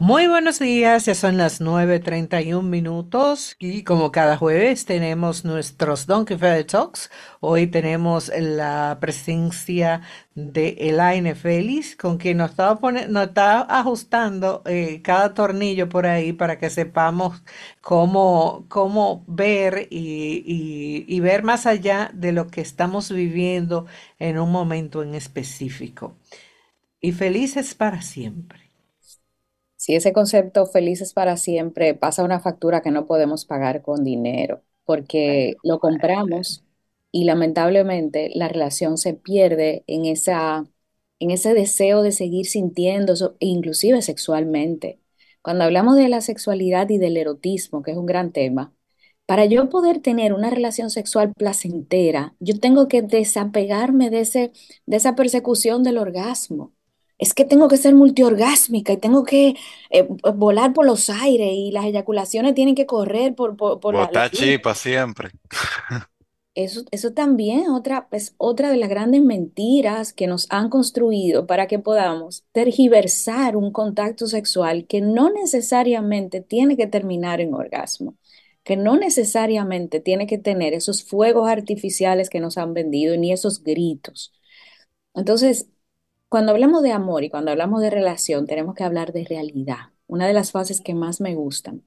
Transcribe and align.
Muy 0.00 0.26
buenos 0.26 0.58
días, 0.58 1.06
ya 1.06 1.14
son 1.14 1.36
las 1.36 1.60
nueve 1.60 2.00
treinta 2.00 2.42
y 2.42 2.52
un 2.52 2.68
minutos 2.68 3.54
y 3.60 3.84
como 3.84 4.10
cada 4.10 4.36
jueves 4.36 4.84
tenemos 4.86 5.44
nuestros 5.44 6.06
Donkey 6.06 6.36
Feather 6.36 6.64
Talks. 6.66 7.10
Hoy 7.38 7.68
tenemos 7.68 8.30
la 8.36 8.98
presencia 9.00 10.02
de 10.34 10.76
Elaine 10.80 11.36
Félix, 11.36 11.94
con 11.94 12.18
quien 12.18 12.38
nos 12.38 12.50
está, 12.50 12.76
nos 13.08 13.28
está 13.28 13.60
ajustando 13.60 14.62
eh, 14.66 15.00
cada 15.00 15.32
tornillo 15.32 15.88
por 15.88 16.06
ahí 16.06 16.32
para 16.32 16.58
que 16.58 16.70
sepamos 16.70 17.42
cómo, 17.80 18.66
cómo 18.68 19.24
ver 19.28 19.86
y 19.90 21.20
ver 21.20 21.44
más 21.44 21.66
allá 21.66 22.10
de 22.12 22.32
lo 22.32 22.48
que 22.48 22.62
estamos 22.62 23.12
viviendo 23.12 23.86
en 24.18 24.40
un 24.40 24.50
momento 24.50 25.04
en 25.04 25.14
específico. 25.14 26.16
Y 27.00 27.12
felices 27.12 27.74
para 27.74 28.02
siempre. 28.02 28.63
Si 29.84 29.94
ese 29.94 30.14
concepto 30.14 30.64
felices 30.64 31.12
para 31.12 31.36
siempre 31.36 31.94
pasa 31.94 32.24
una 32.24 32.40
factura 32.40 32.80
que 32.80 32.90
no 32.90 33.04
podemos 33.06 33.44
pagar 33.44 33.82
con 33.82 34.02
dinero, 34.02 34.62
porque 34.86 35.56
lo 35.62 35.78
compramos 35.78 36.64
y 37.12 37.24
lamentablemente 37.24 38.30
la 38.34 38.48
relación 38.48 38.96
se 38.96 39.12
pierde 39.12 39.84
en 39.86 40.06
esa 40.06 40.64
en 41.20 41.30
ese 41.30 41.52
deseo 41.52 42.02
de 42.02 42.12
seguir 42.12 42.46
sintiendo, 42.46 43.14
inclusive 43.40 44.00
sexualmente. 44.00 45.00
Cuando 45.42 45.64
hablamos 45.64 45.96
de 45.96 46.08
la 46.08 46.22
sexualidad 46.22 46.88
y 46.88 46.96
del 46.96 47.18
erotismo, 47.18 47.82
que 47.82 47.90
es 47.90 47.98
un 47.98 48.06
gran 48.06 48.32
tema, 48.32 48.72
para 49.26 49.44
yo 49.44 49.68
poder 49.68 50.00
tener 50.00 50.32
una 50.32 50.48
relación 50.48 50.88
sexual 50.88 51.34
placentera, 51.34 52.34
yo 52.40 52.58
tengo 52.58 52.88
que 52.88 53.02
desapegarme 53.02 54.08
de, 54.08 54.20
ese, 54.20 54.52
de 54.86 54.96
esa 54.96 55.14
persecución 55.14 55.82
del 55.82 55.98
orgasmo 55.98 56.72
es 57.18 57.34
que 57.34 57.44
tengo 57.44 57.68
que 57.68 57.76
ser 57.76 57.94
multiorgásmica 57.94 58.92
y 58.92 58.96
tengo 58.96 59.24
que 59.24 59.54
eh, 59.90 60.08
volar 60.34 60.72
por 60.72 60.86
los 60.86 61.10
aires 61.10 61.48
y 61.52 61.70
las 61.70 61.84
eyaculaciones 61.84 62.54
tienen 62.54 62.74
que 62.74 62.86
correr 62.86 63.34
por, 63.34 63.56
por, 63.56 63.80
por 63.80 63.94
la, 63.94 64.06
Botar 64.06 64.30
chipa 64.30 64.74
siempre. 64.74 65.30
Eso, 66.54 66.84
eso 66.92 67.12
también 67.12 67.68
otra, 67.70 68.06
es 68.12 68.34
otra 68.38 68.70
de 68.70 68.76
las 68.76 68.88
grandes 68.88 69.22
mentiras 69.22 70.12
que 70.12 70.28
nos 70.28 70.46
han 70.50 70.68
construido 70.70 71.46
para 71.48 71.66
que 71.66 71.80
podamos 71.80 72.44
tergiversar 72.52 73.56
un 73.56 73.72
contacto 73.72 74.28
sexual 74.28 74.86
que 74.86 75.00
no 75.00 75.30
necesariamente 75.32 76.40
tiene 76.40 76.76
que 76.76 76.86
terminar 76.86 77.40
en 77.40 77.54
orgasmo, 77.54 78.16
que 78.62 78.76
no 78.76 78.96
necesariamente 78.96 79.98
tiene 79.98 80.28
que 80.28 80.38
tener 80.38 80.74
esos 80.74 81.02
fuegos 81.02 81.48
artificiales 81.48 82.30
que 82.30 82.38
nos 82.38 82.56
han 82.56 82.72
vendido 82.72 83.16
ni 83.16 83.32
esos 83.32 83.64
gritos. 83.64 84.32
Entonces, 85.14 85.68
cuando 86.34 86.50
hablamos 86.50 86.82
de 86.82 86.90
amor 86.90 87.22
y 87.22 87.30
cuando 87.30 87.52
hablamos 87.52 87.80
de 87.80 87.90
relación, 87.90 88.48
tenemos 88.48 88.74
que 88.74 88.82
hablar 88.82 89.12
de 89.12 89.24
realidad. 89.24 89.92
Una 90.08 90.26
de 90.26 90.32
las 90.32 90.50
fases 90.50 90.80
que 90.80 90.92
más 90.92 91.20
me 91.20 91.36
gustan. 91.36 91.84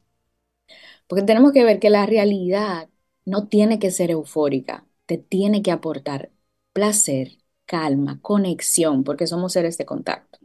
Porque 1.06 1.26
tenemos 1.26 1.52
que 1.52 1.66
ver 1.66 1.80
que 1.80 1.90
la 1.90 2.06
realidad 2.06 2.88
no 3.26 3.50
tiene 3.50 3.78
que 3.78 3.92
ser 3.92 4.10
eufórica, 4.10 4.86
te 5.06 5.18
tiene 5.18 5.62
que 5.62 5.72
aportar 5.72 6.32
placer, 6.72 7.40
calma, 7.66 8.22
conexión, 8.22 9.04
porque 9.04 9.28
somos 9.28 9.52
seres 9.52 9.78
de 9.78 9.86
contacto. 9.86 10.40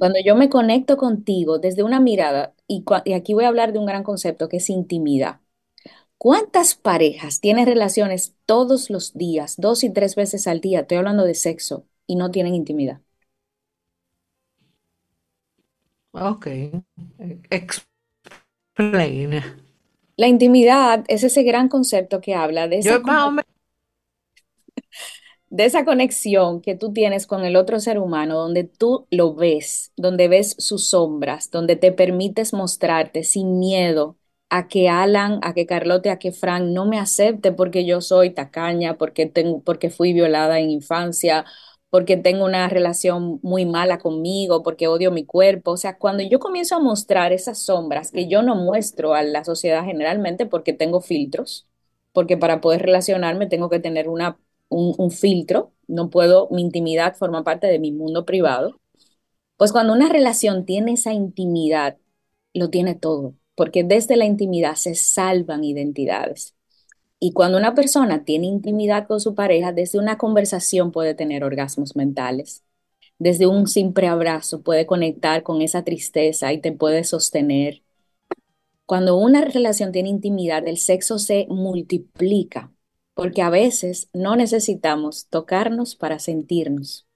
Cuando 0.00 0.18
yo 0.24 0.34
me 0.34 0.50
conecto 0.50 0.96
contigo 0.96 1.60
desde 1.60 1.84
una 1.84 2.00
mirada, 2.00 2.54
y, 2.66 2.84
y, 3.04 3.12
aquí 3.12 3.34
voy 3.34 3.44
a 3.44 3.48
hablar 3.50 3.72
de 3.72 3.78
un 3.78 3.86
gran 3.86 4.02
concepto 4.02 4.48
que 4.48 4.56
es 4.56 4.68
intimidad. 4.68 5.38
¿Cuántas 6.18 6.74
parejas 6.74 7.38
tienen 7.38 7.66
relaciones 7.66 8.34
todos 8.46 8.90
los 8.90 9.14
días, 9.14 9.54
dos 9.58 9.84
y 9.84 9.90
tres 9.90 10.16
veces 10.16 10.48
al 10.48 10.60
día? 10.60 10.80
Estoy 10.80 10.98
hablando 10.98 11.22
de 11.22 11.36
sexo, 11.36 11.86
y 12.06 12.16
no 12.16 12.30
tienen 12.30 12.54
intimidad. 12.54 13.00
Ok. 16.12 16.46
Explain. 17.50 19.42
La 20.16 20.28
intimidad 20.28 21.04
es 21.08 21.24
ese 21.24 21.42
gran 21.42 21.68
concepto 21.68 22.20
que 22.20 22.34
habla 22.34 22.68
de 22.68 22.78
esa, 22.78 23.00
de 25.50 25.64
esa 25.64 25.84
conexión 25.84 26.60
que 26.60 26.76
tú 26.76 26.92
tienes 26.92 27.26
con 27.26 27.44
el 27.44 27.56
otro 27.56 27.80
ser 27.80 27.98
humano, 27.98 28.36
donde 28.36 28.64
tú 28.64 29.06
lo 29.10 29.34
ves, 29.34 29.92
donde 29.96 30.28
ves 30.28 30.54
sus 30.58 30.88
sombras, 30.88 31.50
donde 31.50 31.74
te 31.76 31.90
permites 31.90 32.52
mostrarte 32.52 33.24
sin 33.24 33.58
miedo 33.58 34.16
a 34.50 34.68
que 34.68 34.88
Alan, 34.88 35.40
a 35.42 35.52
que 35.52 35.66
Carlote, 35.66 36.10
a 36.10 36.18
que 36.20 36.30
Frank 36.30 36.64
no 36.64 36.86
me 36.86 36.98
acepte 37.00 37.50
porque 37.50 37.84
yo 37.84 38.00
soy 38.00 38.30
tacaña, 38.30 38.96
porque, 38.98 39.26
tengo, 39.26 39.62
porque 39.62 39.90
fui 39.90 40.12
violada 40.12 40.60
en 40.60 40.70
infancia 40.70 41.44
porque 41.94 42.16
tengo 42.16 42.44
una 42.44 42.68
relación 42.68 43.38
muy 43.44 43.66
mala 43.66 43.98
conmigo, 44.00 44.64
porque 44.64 44.88
odio 44.88 45.12
mi 45.12 45.24
cuerpo. 45.24 45.70
O 45.70 45.76
sea, 45.76 45.96
cuando 45.96 46.24
yo 46.24 46.40
comienzo 46.40 46.74
a 46.74 46.80
mostrar 46.80 47.32
esas 47.32 47.60
sombras 47.60 48.10
que 48.10 48.26
yo 48.26 48.42
no 48.42 48.56
muestro 48.56 49.14
a 49.14 49.22
la 49.22 49.44
sociedad 49.44 49.84
generalmente 49.84 50.44
porque 50.44 50.72
tengo 50.72 51.00
filtros, 51.00 51.68
porque 52.12 52.36
para 52.36 52.60
poder 52.60 52.82
relacionarme 52.82 53.46
tengo 53.46 53.70
que 53.70 53.78
tener 53.78 54.08
una, 54.08 54.36
un, 54.68 54.92
un 54.98 55.12
filtro, 55.12 55.72
no 55.86 56.10
puedo, 56.10 56.48
mi 56.50 56.62
intimidad 56.62 57.14
forma 57.14 57.44
parte 57.44 57.68
de 57.68 57.78
mi 57.78 57.92
mundo 57.92 58.24
privado. 58.24 58.80
Pues 59.56 59.72
cuando 59.72 59.92
una 59.92 60.08
relación 60.08 60.64
tiene 60.64 60.94
esa 60.94 61.12
intimidad, 61.12 61.98
lo 62.54 62.70
tiene 62.70 62.96
todo, 62.96 63.36
porque 63.54 63.84
desde 63.84 64.16
la 64.16 64.24
intimidad 64.26 64.74
se 64.76 64.96
salvan 64.96 65.62
identidades. 65.64 66.56
Y 67.20 67.32
cuando 67.32 67.58
una 67.58 67.74
persona 67.74 68.24
tiene 68.24 68.46
intimidad 68.46 69.06
con 69.06 69.20
su 69.20 69.34
pareja, 69.34 69.72
desde 69.72 69.98
una 69.98 70.18
conversación 70.18 70.92
puede 70.92 71.14
tener 71.14 71.44
orgasmos 71.44 71.96
mentales. 71.96 72.64
Desde 73.18 73.46
un 73.46 73.66
simple 73.66 74.08
abrazo 74.08 74.62
puede 74.62 74.86
conectar 74.86 75.42
con 75.42 75.62
esa 75.62 75.84
tristeza 75.84 76.52
y 76.52 76.60
te 76.60 76.72
puede 76.72 77.04
sostener. 77.04 77.82
Cuando 78.86 79.16
una 79.16 79.44
relación 79.44 79.92
tiene 79.92 80.10
intimidad, 80.10 80.66
el 80.68 80.76
sexo 80.76 81.18
se 81.18 81.46
multiplica, 81.48 82.70
porque 83.14 83.40
a 83.40 83.50
veces 83.50 84.08
no 84.12 84.36
necesitamos 84.36 85.26
tocarnos 85.28 85.96
para 85.96 86.18
sentirnos. 86.18 87.06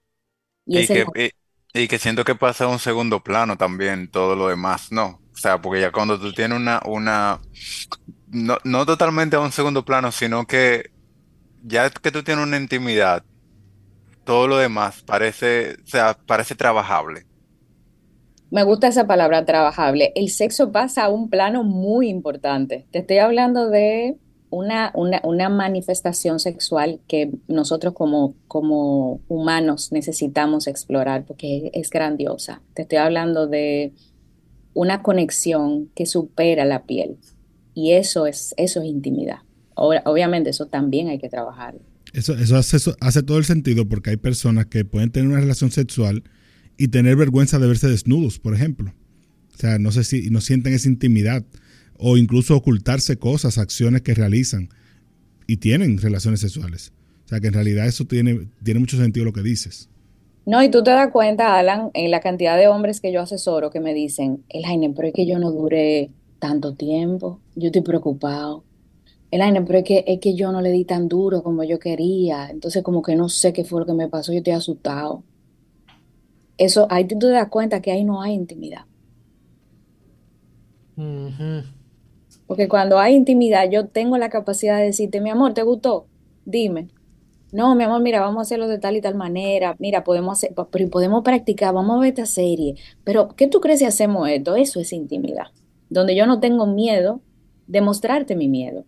Y, 0.65 0.87
que, 0.87 1.31
y, 1.73 1.87
que 1.87 1.99
siento 1.99 2.23
que 2.23 2.35
pasa 2.35 2.65
a 2.65 2.69
un 2.69 2.79
segundo 2.79 3.23
plano 3.23 3.57
también 3.57 4.09
todo 4.09 4.35
lo 4.35 4.47
demás, 4.47 4.91
¿no? 4.91 5.21
O 5.33 5.37
sea, 5.37 5.61
porque 5.61 5.81
ya 5.81 5.91
cuando 5.91 6.19
tú 6.19 6.33
tienes 6.33 6.57
una, 6.57 6.81
una 6.85 7.39
no, 8.31 8.57
no 8.63 8.85
totalmente 8.85 9.35
a 9.35 9.39
un 9.39 9.51
segundo 9.51 9.83
plano, 9.85 10.11
sino 10.11 10.45
que 10.45 10.91
ya 11.63 11.89
que 11.89 12.11
tú 12.11 12.23
tienes 12.23 12.45
una 12.45 12.57
intimidad, 12.57 13.23
todo 14.23 14.47
lo 14.47 14.57
demás 14.57 15.03
parece, 15.03 15.77
o 15.83 15.87
sea, 15.87 16.17
parece 16.25 16.55
trabajable. 16.55 17.25
Me 18.51 18.63
gusta 18.63 18.87
esa 18.87 19.05
palabra, 19.05 19.45
trabajable. 19.45 20.11
El 20.15 20.29
sexo 20.29 20.71
pasa 20.71 21.05
a 21.05 21.09
un 21.09 21.29
plano 21.29 21.63
muy 21.63 22.09
importante. 22.09 22.85
Te 22.91 22.99
estoy 22.99 23.19
hablando 23.19 23.69
de 23.69 24.17
una, 24.49 24.91
una, 24.95 25.21
una 25.23 25.49
manifestación 25.49 26.39
sexual 26.39 26.99
que 27.07 27.31
nosotros 27.47 27.93
como, 27.93 28.33
como 28.47 29.21
humanos 29.27 29.91
necesitamos 29.91 30.65
explorar 30.65 31.25
porque 31.25 31.69
es 31.73 31.91
grandiosa. 31.91 32.61
Te 32.73 32.83
estoy 32.83 32.97
hablando 32.97 33.45
de 33.45 33.93
una 34.73 35.03
conexión 35.03 35.89
que 35.93 36.07
supera 36.07 36.65
la 36.65 36.83
piel. 36.83 37.17
Y 37.73 37.93
eso 37.93 38.27
es, 38.27 38.53
eso 38.57 38.81
es 38.81 38.87
intimidad. 38.87 39.39
obviamente 39.75 40.49
eso 40.49 40.65
también 40.65 41.07
hay 41.07 41.19
que 41.19 41.29
trabajar. 41.29 41.75
Eso, 42.13 42.33
eso, 42.33 42.57
hace, 42.57 42.77
eso 42.77 42.95
hace 42.99 43.23
todo 43.23 43.37
el 43.37 43.45
sentido 43.45 43.87
porque 43.87 44.09
hay 44.09 44.17
personas 44.17 44.65
que 44.65 44.83
pueden 44.83 45.11
tener 45.11 45.29
una 45.29 45.39
relación 45.39 45.71
sexual 45.71 46.23
y 46.77 46.87
tener 46.87 47.15
vergüenza 47.15 47.59
de 47.59 47.67
verse 47.67 47.87
desnudos, 47.87 48.39
por 48.39 48.53
ejemplo. 48.55 48.93
O 49.53 49.57
sea, 49.57 49.77
no 49.77 49.91
sé 49.91 50.03
si 50.03 50.29
no 50.29 50.41
sienten 50.41 50.73
esa 50.73 50.87
intimidad 50.87 51.45
o 51.97 52.17
incluso 52.17 52.55
ocultarse 52.55 53.17
cosas, 53.17 53.57
acciones 53.57 54.01
que 54.01 54.13
realizan 54.13 54.69
y 55.45 55.57
tienen 55.57 55.97
relaciones 55.97 56.39
sexuales. 56.39 56.93
O 57.25 57.27
sea, 57.27 57.39
que 57.39 57.47
en 57.47 57.53
realidad 57.53 57.85
eso 57.85 58.05
tiene, 58.05 58.47
tiene 58.63 58.79
mucho 58.79 58.97
sentido 58.97 59.25
lo 59.25 59.33
que 59.33 59.43
dices. 59.43 59.89
No, 60.45 60.63
y 60.63 60.71
tú 60.71 60.81
te 60.81 60.91
das 60.91 61.11
cuenta, 61.11 61.59
Alan, 61.59 61.91
en 61.93 62.09
la 62.09 62.21
cantidad 62.21 62.57
de 62.57 62.67
hombres 62.67 63.01
que 63.01 63.11
yo 63.11 63.21
asesoro 63.21 63.69
que 63.69 63.81
me 63.81 63.93
dicen, 63.93 64.43
Elaine, 64.49 64.93
pero 64.95 65.09
es 65.09 65.13
que 65.13 65.27
yo 65.27 65.37
no 65.37 65.51
duré 65.51 66.09
tanto 66.39 66.73
tiempo, 66.73 67.39
yo 67.55 67.67
estoy 67.67 67.81
preocupado. 67.81 68.63
Elaine, 69.31 69.63
pero 69.63 69.79
es 69.79 69.85
que, 69.85 70.03
es 70.07 70.19
que 70.19 70.33
yo 70.33 70.51
no 70.51 70.61
le 70.61 70.71
di 70.71 70.85
tan 70.85 71.07
duro 71.07 71.43
como 71.43 71.63
yo 71.63 71.77
quería, 71.77 72.49
entonces 72.49 72.81
como 72.81 73.03
que 73.03 73.15
no 73.15 73.29
sé 73.29 73.53
qué 73.53 73.63
fue 73.63 73.81
lo 73.81 73.85
que 73.85 73.93
me 73.93 74.07
pasó, 74.07 74.31
yo 74.31 74.39
estoy 74.39 74.53
asustado. 74.53 75.23
Eso, 76.57 76.87
ahí 76.89 77.05
tú 77.05 77.19
te 77.19 77.27
das 77.27 77.47
cuenta 77.49 77.81
que 77.81 77.91
ahí 77.91 78.03
no 78.03 78.21
hay 78.21 78.33
intimidad. 78.33 78.85
Porque 82.47 82.67
cuando 82.67 82.99
hay 82.99 83.15
intimidad, 83.15 83.69
yo 83.69 83.87
tengo 83.87 84.17
la 84.17 84.29
capacidad 84.29 84.77
de 84.77 84.85
decirte, 84.85 85.21
mi 85.21 85.29
amor, 85.29 85.53
¿te 85.53 85.63
gustó? 85.63 86.07
Dime. 86.45 86.89
No, 87.51 87.73
mi 87.75 87.83
amor, 87.83 88.01
mira, 88.01 88.19
vamos 88.19 88.39
a 88.39 88.41
hacerlo 88.41 88.67
de 88.67 88.79
tal 88.79 88.97
y 88.97 89.01
tal 89.01 89.15
manera. 89.15 89.75
Mira, 89.79 90.03
podemos 90.03 90.37
hacer, 90.37 90.53
pero 90.71 90.89
podemos 90.89 91.23
practicar, 91.23 91.73
vamos 91.73 91.97
a 91.97 91.99
ver 92.01 92.09
esta 92.09 92.25
serie. 92.25 92.75
Pero, 93.03 93.29
¿qué 93.29 93.47
tú 93.47 93.61
crees 93.61 93.79
si 93.79 93.85
hacemos 93.85 94.27
esto? 94.27 94.55
Eso 94.55 94.79
es 94.79 94.91
intimidad 94.91 95.47
donde 95.89 96.15
yo 96.15 96.25
no 96.27 96.39
tengo 96.39 96.65
miedo 96.67 97.23
de 97.67 97.81
mostrarte 97.81 98.35
mi 98.35 98.47
miedo. 98.47 98.85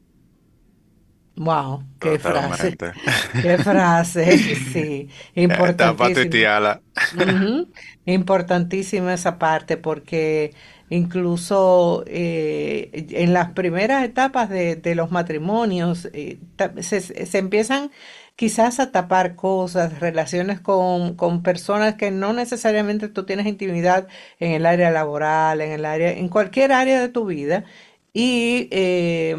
Wow, 1.36 1.88
qué 2.00 2.19
frase, 2.19 2.77
qué 3.39 3.57
frase, 3.59 4.56
sí, 4.56 5.09
Está 5.48 5.95
para 5.98 6.13
importantísimo. 6.13 6.13
tuitearla. 6.13 6.83
Ujú, 7.12 7.71
Importantísima 8.06 9.13
esa 9.13 9.39
parte 9.39 9.77
porque 9.77 10.56
incluso 10.89 12.03
eh, 12.07 12.92
en 13.12 13.33
las 13.33 13.51
primeras 13.53 14.03
etapas 14.06 14.50
de, 14.50 14.75
de 14.77 14.95
los 14.95 15.12
matrimonios 15.12 16.09
eh, 16.13 16.42
se 16.81 17.38
empiezan 17.39 17.92
quizás 18.41 18.79
a 18.79 18.91
tapar 18.91 19.35
cosas, 19.35 19.99
relaciones 19.99 20.59
con, 20.59 21.15
con 21.15 21.43
personas 21.43 21.95
que 21.95 22.11
no 22.11 22.33
necesariamente 22.33 23.07
tú 23.09 23.25
tienes 23.25 23.45
intimidad 23.47 24.07
en 24.39 24.51
el 24.53 24.65
área 24.65 24.91
laboral, 24.91 25.61
en 25.61 25.71
el 25.71 25.85
área, 25.85 26.11
en 26.11 26.27
cualquier 26.29 26.71
área 26.71 26.99
de 27.01 27.09
tu 27.09 27.25
vida. 27.25 27.65
Y 28.13 28.67
eh, 28.71 29.35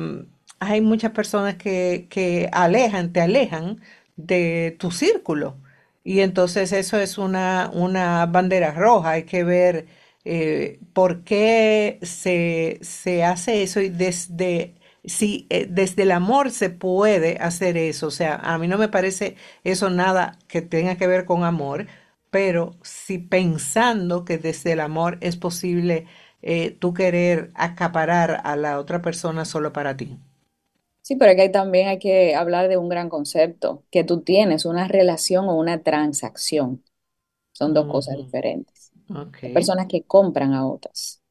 hay 0.61 0.81
muchas 0.81 1.13
personas 1.13 1.57
que, 1.57 2.07
que 2.11 2.49
alejan, 2.53 3.13
te 3.13 3.21
alejan 3.21 3.81
de 4.17 4.77
tu 4.79 4.91
círculo. 4.91 5.59
Y 6.05 6.21
entonces 6.21 6.73
eso 6.73 6.99
es 6.99 7.19
una, 7.19 7.71
una 7.73 8.27
bandera 8.27 8.73
roja. 8.73 9.11
Hay 9.13 9.25
que 9.25 9.45
ver 9.45 9.87
eh, 10.25 10.81
por 10.93 11.25
qué 11.25 11.99
se, 12.03 12.79
se 12.83 13.25
hace 13.25 13.63
eso 13.63 13.81
y 13.81 13.89
desde, 13.89 14.75
si, 15.05 15.47
eh, 15.51 15.67
desde 15.69 16.03
el 16.05 16.13
amor 16.13 16.51
se 16.51 16.71
puede 16.71 17.39
hacer 17.41 17.77
eso. 17.77 18.07
O 18.09 18.11
sea, 18.11 18.37
a 18.37 18.59
mí 18.59 18.69
no 18.69 18.79
me 18.79 18.89
parece 18.89 19.37
eso 19.65 19.91
nada 19.91 20.39
que 20.49 20.63
tenga 20.63 20.97
que 20.97 21.07
ver 21.07 21.25
con 21.27 21.45
amor, 21.45 21.87
pero 22.31 22.77
si 22.83 23.19
pensando 23.19 24.25
que 24.25 24.39
desde 24.39 24.73
el 24.73 24.81
amor 24.81 25.19
es 25.21 25.37
posible 25.37 26.07
eh, 26.43 26.73
tú 26.81 26.95
querer 26.95 27.51
acaparar 27.55 28.41
a 28.45 28.57
la 28.57 28.79
otra 28.79 29.03
persona 29.03 29.45
solo 29.45 29.73
para 29.73 29.97
ti. 29.97 30.19
Sí, 31.03 31.17
pero 31.17 31.35
que 31.35 31.43
ahí 31.43 31.53
también 31.53 31.89
hay 31.89 31.99
que 31.99 32.35
hablar 32.37 32.69
de 32.69 32.77
un 32.77 32.89
gran 32.89 33.09
concepto, 33.09 33.85
que 33.91 34.05
tú 34.05 34.21
tienes 34.23 34.65
una 34.65 34.87
relación 34.89 35.47
o 35.49 35.57
una 35.57 35.83
transacción. 35.83 36.85
Son 37.53 37.75
dos 37.75 37.87
cosas 37.89 38.17
Ujú, 38.17 38.19
diferentes. 38.19 38.93
Hay 39.45 39.51
personas 39.53 39.87
que 39.89 40.05
compran 40.05 40.55
a 40.55 40.67
otras. 40.69 41.23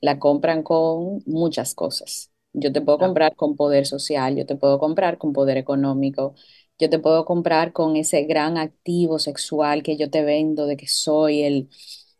La 0.00 0.18
compran 0.18 0.62
con 0.64 1.22
muchas 1.26 1.74
cosas. 1.74 2.30
Yo 2.52 2.72
te 2.72 2.80
puedo 2.80 2.98
comprar 2.98 3.36
con 3.36 3.56
poder 3.56 3.86
social, 3.86 4.36
yo 4.36 4.44
te 4.46 4.56
puedo 4.56 4.78
comprar 4.78 5.18
con 5.18 5.32
poder 5.32 5.56
económico, 5.56 6.34
yo 6.78 6.90
te 6.90 6.98
puedo 6.98 7.24
comprar 7.24 7.72
con 7.72 7.96
ese 7.96 8.24
gran 8.24 8.58
activo 8.58 9.18
sexual 9.18 9.82
que 9.82 9.96
yo 9.96 10.10
te 10.10 10.22
vendo 10.24 10.66
de 10.66 10.76
que 10.76 10.88
soy 10.88 11.42
el, 11.42 11.68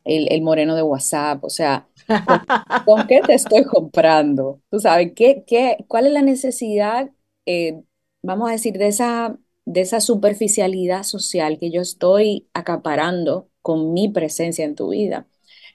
el, 0.04 0.30
el 0.32 0.42
moreno 0.42 0.76
de 0.76 0.82
WhatsApp. 0.82 1.42
O 1.44 1.50
sea, 1.50 1.88
¿con, 2.24 2.40
con 2.84 3.06
qué 3.06 3.22
te 3.26 3.34
estoy 3.34 3.64
comprando? 3.64 4.62
Tú 4.70 4.78
sabes, 4.80 5.12
¿qué, 5.16 5.44
qué, 5.46 5.78
cuál 5.88 6.06
es 6.06 6.12
la 6.12 6.22
necesidad, 6.22 7.10
eh, 7.46 7.82
vamos 8.22 8.48
a 8.48 8.52
decir, 8.52 8.74
de 8.78 8.88
esa, 8.88 9.38
de 9.64 9.80
esa 9.80 10.00
superficialidad 10.00 11.02
social 11.04 11.58
que 11.58 11.70
yo 11.72 11.80
estoy 11.82 12.48
acaparando 12.54 13.48
con 13.62 13.92
mi 13.92 14.08
presencia 14.08 14.64
en 14.64 14.74
tu 14.76 14.90
vida? 14.90 15.26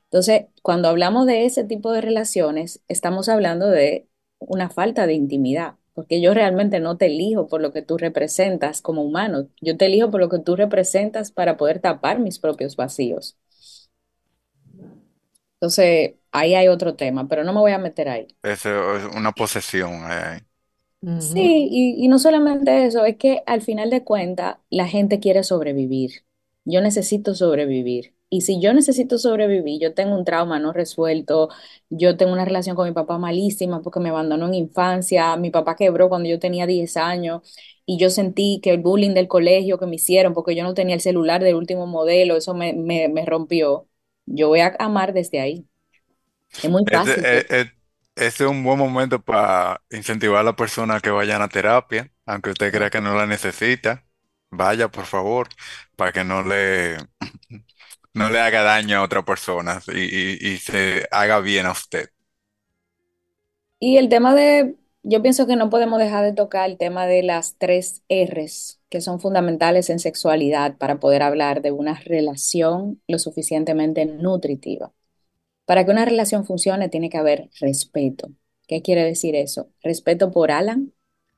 Entonces, 0.06 0.46
cuando 0.62 0.88
hablamos 0.90 1.25
de 1.25 1.46
ese 1.46 1.63
tipo 1.63 1.92
de 1.92 2.01
relaciones, 2.01 2.81
estamos 2.88 3.30
hablando 3.30 3.68
de 3.69 4.08
una 4.48 4.70
falta 4.70 5.08
de 5.08 5.14
intimidad, 5.14 5.76
porque 5.94 6.22
yo 6.22 6.34
realmente 6.34 6.80
no 6.80 6.98
te 6.98 7.08
elijo 7.08 7.48
por 7.48 7.62
lo 7.62 7.72
que 7.74 7.82
tú 7.82 7.98
representas 7.98 8.82
como 8.82 9.04
humano, 9.04 9.50
yo 9.62 9.78
te 9.78 9.86
elijo 9.88 10.12
por 10.12 10.22
lo 10.22 10.30
que 10.30 10.40
tú 10.40 10.56
representas 10.56 11.32
para 11.32 11.58
poder 11.58 11.80
tapar 11.80 12.20
mis 12.20 12.40
propios 12.40 12.76
vacíos. 12.76 13.38
Entonces, 15.60 16.16
ahí 16.32 16.56
hay 16.56 16.68
otro 16.68 16.96
tema, 16.96 17.28
pero 17.28 17.44
no 17.44 17.54
me 17.54 17.60
voy 17.60 17.72
a 17.72 17.78
meter 17.80 18.10
ahí. 18.10 18.28
Eso 18.44 18.96
es 18.96 19.16
una 19.16 19.32
posesión. 19.34 20.10
eh. 20.10 20.42
Sí, 21.18 21.68
y, 21.72 22.04
y 22.06 22.08
no 22.08 22.20
solamente 22.20 22.86
eso, 22.86 23.06
es 23.06 23.18
que 23.18 23.42
al 23.46 23.62
final 23.62 23.90
de 23.90 24.04
cuentas 24.04 24.58
la 24.70 24.88
gente 24.88 25.20
quiere 25.20 25.44
sobrevivir. 25.44 26.26
Yo 26.66 26.82
necesito 26.82 27.36
sobrevivir. 27.36 28.15
Y 28.38 28.42
si 28.42 28.60
yo 28.62 28.74
necesito 28.74 29.18
sobrevivir, 29.18 29.82
yo 29.82 29.94
tengo 29.94 30.16
un 30.16 30.26
trauma 30.26 30.60
no 30.60 30.74
resuelto, 30.74 31.50
yo 31.90 32.18
tengo 32.18 32.34
una 32.34 32.46
relación 32.46 32.76
con 32.76 32.88
mi 32.88 32.94
papá 32.94 33.18
malísima 33.18 33.82
porque 33.82 34.00
me 34.00 34.10
abandonó 34.10 34.48
en 34.48 34.54
infancia, 34.56 35.36
mi 35.38 35.52
papá 35.52 35.76
quebró 35.76 36.10
cuando 36.10 36.30
yo 36.30 36.40
tenía 36.40 36.66
10 36.68 36.98
años 36.98 37.42
y 37.86 37.98
yo 38.00 38.10
sentí 38.10 38.60
que 38.64 38.72
el 38.72 38.80
bullying 38.82 39.14
del 39.14 39.28
colegio 39.28 39.78
que 39.80 39.86
me 39.86 39.96
hicieron 39.96 40.34
porque 40.34 40.56
yo 40.56 40.64
no 40.64 40.74
tenía 40.74 40.96
el 40.96 41.02
celular 41.02 41.44
del 41.44 41.56
último 41.56 41.88
modelo, 41.88 42.36
eso 42.38 42.54
me, 42.54 42.74
me, 42.74 43.08
me 43.10 43.26
rompió. 43.26 43.88
Yo 44.26 44.48
voy 44.50 44.60
a 44.62 44.76
amar 44.80 45.14
desde 45.14 45.40
ahí. 45.40 45.68
Es 46.62 46.72
muy 46.72 46.86
fácil. 46.90 47.30
eh, 47.50 47.72
este 48.16 48.44
es 48.46 48.50
un 48.50 48.64
buen 48.64 48.78
momento 48.80 49.22
para 49.22 49.82
incentivar 49.92 50.40
a 50.42 50.44
la 50.44 50.56
persona 50.56 50.96
a 50.96 51.00
que 51.02 51.10
vayan 51.10 51.42
a 51.42 51.50
terapia, 51.50 52.12
aunque 52.26 52.52
usted 52.52 52.72
crea 52.74 52.90
que 52.90 53.02
no 53.02 53.16
la 53.16 53.26
necesita. 53.28 54.06
Vaya, 54.52 54.90
por 54.90 55.06
favor, 55.06 55.50
para 55.96 56.12
que 56.14 56.24
no 56.24 56.44
le, 56.44 56.98
no 58.16 58.30
le 58.32 58.40
haga 58.42 58.64
daño 58.64 59.00
a 59.00 59.04
otra 59.04 59.24
persona 59.26 59.82
y, 59.90 60.02
y- 60.02 60.54
y 60.54 60.58
se 60.60 61.08
haga 61.12 61.40
bien 61.42 61.68
a 61.68 61.74
usted. 61.74 62.10
Y 63.80 63.98
el 63.98 64.10
tema 64.10 64.34
de, 64.36 64.76
yo 65.04 65.22
pienso 65.22 65.48
que 65.48 65.56
no 65.56 65.70
podemos 65.70 66.00
dejar 66.00 66.24
de 66.26 66.34
tocar 66.34 66.70
el 66.70 66.78
tema 66.78 67.06
de 67.08 67.24
las 67.24 67.58
tres 67.58 68.04
R's, 68.10 68.80
que 68.90 69.02
son 69.02 69.20
fundamentales 69.20 69.90
en 69.90 70.00
sexualidad 70.00 70.78
para 70.78 71.00
poder 71.00 71.22
hablar 71.24 71.62
de 71.62 71.72
una 71.72 71.96
relación 72.00 73.02
lo 73.08 73.20
suficientemente 73.20 74.06
nutritiva. 74.06 74.94
Para 75.66 75.86
que 75.86 75.92
una 75.92 76.06
relación 76.06 76.46
funcione 76.46 76.90
tiene 76.90 77.10
que 77.10 77.18
haber 77.20 77.50
respeto. 77.62 78.32
¿Qué 78.68 78.82
quiere 78.84 79.04
decir 79.06 79.36
eso? 79.36 79.70
Respeto 79.84 80.32
por 80.32 80.52
Alan, 80.52 80.94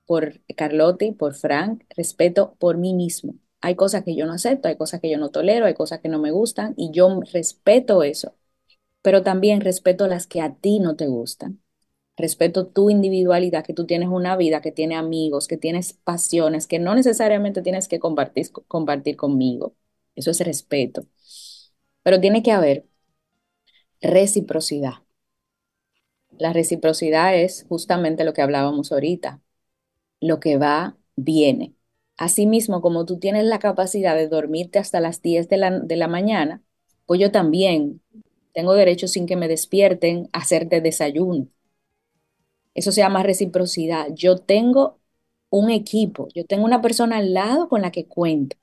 por 0.08 0.42
Carlotti, 0.58 1.14
por 1.14 1.36
Frank, 1.36 1.84
respeto 1.98 2.56
por 2.60 2.78
mí 2.78 2.94
mismo. 2.94 3.36
Hay 3.62 3.76
cosas 3.76 4.04
que 4.04 4.16
yo 4.16 4.26
no 4.26 4.34
acepto, 4.34 4.68
hay 4.68 4.78
cosas 4.78 5.02
que 5.02 5.10
yo 5.10 5.18
no 5.18 5.30
tolero, 5.30 5.66
hay 5.66 5.74
cosas 5.74 6.00
que 6.02 6.10
no 6.10 6.20
me 6.20 6.32
gustan 6.32 6.74
y 6.78 6.92
yo 6.92 7.20
respeto 7.34 8.04
eso, 8.04 8.36
pero 9.02 9.24
también 9.24 9.62
respeto 9.62 10.08
las 10.08 10.28
que 10.28 10.42
a 10.42 10.56
ti 10.56 10.80
no 10.80 10.96
te 10.98 11.08
gustan. 11.08 11.62
Respeto 12.18 12.68
tu 12.68 12.90
individualidad, 12.92 13.66
que 13.66 13.74
tú 13.74 13.86
tienes 13.88 14.10
una 14.10 14.38
vida, 14.38 14.62
que 14.62 14.72
tienes 14.74 15.00
amigos, 15.00 15.48
que 15.48 15.58
tienes 15.58 15.94
pasiones, 15.94 16.68
que 16.68 16.80
no 16.80 16.96
necesariamente 16.96 17.62
tienes 17.64 17.88
que 17.90 18.00
compartir, 18.00 18.52
compartir 18.68 19.18
conmigo. 19.18 19.76
Eso 20.16 20.32
es 20.32 20.42
respeto. 20.42 21.08
Pero 22.04 22.20
tiene 22.22 22.44
que 22.44 22.52
haber 22.52 22.86
reciprocidad. 24.02 25.04
La 26.40 26.54
reciprocidad 26.54 27.36
es 27.38 27.66
justamente 27.68 28.24
lo 28.24 28.32
que 28.34 28.42
hablábamos 28.42 28.92
ahorita. 28.94 29.42
Lo 30.22 30.42
que 30.42 30.58
va, 30.58 30.98
viene. 31.18 31.77
Asimismo, 32.18 32.82
como 32.82 33.06
tú 33.06 33.20
tienes 33.20 33.46
la 33.46 33.60
capacidad 33.60 34.16
de 34.16 34.28
dormirte 34.28 34.80
hasta 34.80 35.00
las 35.00 35.22
10 35.22 35.50
de 35.50 35.58
la, 35.58 35.80
de 35.80 35.96
la 35.98 36.08
mañana, 36.08 36.64
pues 37.06 37.20
yo 37.22 37.32
también 37.32 38.02
tengo 38.54 38.74
derecho 38.74 39.08
sin 39.08 39.26
que 39.28 39.36
me 39.36 39.48
despierten 39.48 40.30
a 40.34 40.40
hacerte 40.40 40.82
desayuno. 40.82 41.48
Eso 42.74 42.92
se 42.94 43.02
llama 43.02 43.24
reciprocidad. 43.24 44.08
Yo 44.14 44.38
tengo 44.38 45.00
un 45.50 45.70
equipo, 45.70 46.28
yo 46.34 46.46
tengo 46.46 46.66
una 46.66 46.82
persona 46.82 47.18
al 47.18 47.34
lado 47.34 47.68
con 47.70 47.82
la 47.82 47.92
que 47.92 48.06
cuento. 48.08 48.56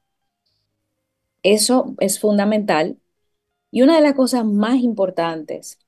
Eso 1.43 1.95
es 2.01 2.19
fundamental. 2.21 2.99
Y 3.71 3.83
una 3.83 3.97
de 3.97 4.03
las 4.03 4.15
cosas 4.15 4.45
más 4.47 4.77
importantes 4.83 5.79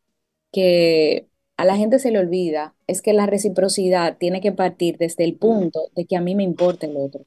que 0.53 1.29
a 1.59 1.65
la 1.67 1.77
gente 1.77 1.99
se 2.01 2.13
le 2.13 2.21
olvida 2.21 2.77
es 2.89 3.03
que 3.03 3.13
la 3.15 3.27
reciprocidad 3.27 4.19
tiene 4.19 4.41
que 4.43 4.53
partir 4.53 4.99
desde 4.99 5.25
el 5.25 5.37
punto 5.39 5.81
de 5.97 6.07
que 6.07 6.17
a 6.17 6.23
mí 6.23 6.35
me 6.37 6.45
importa 6.45 6.87
el 6.87 6.97
otro. 6.99 7.27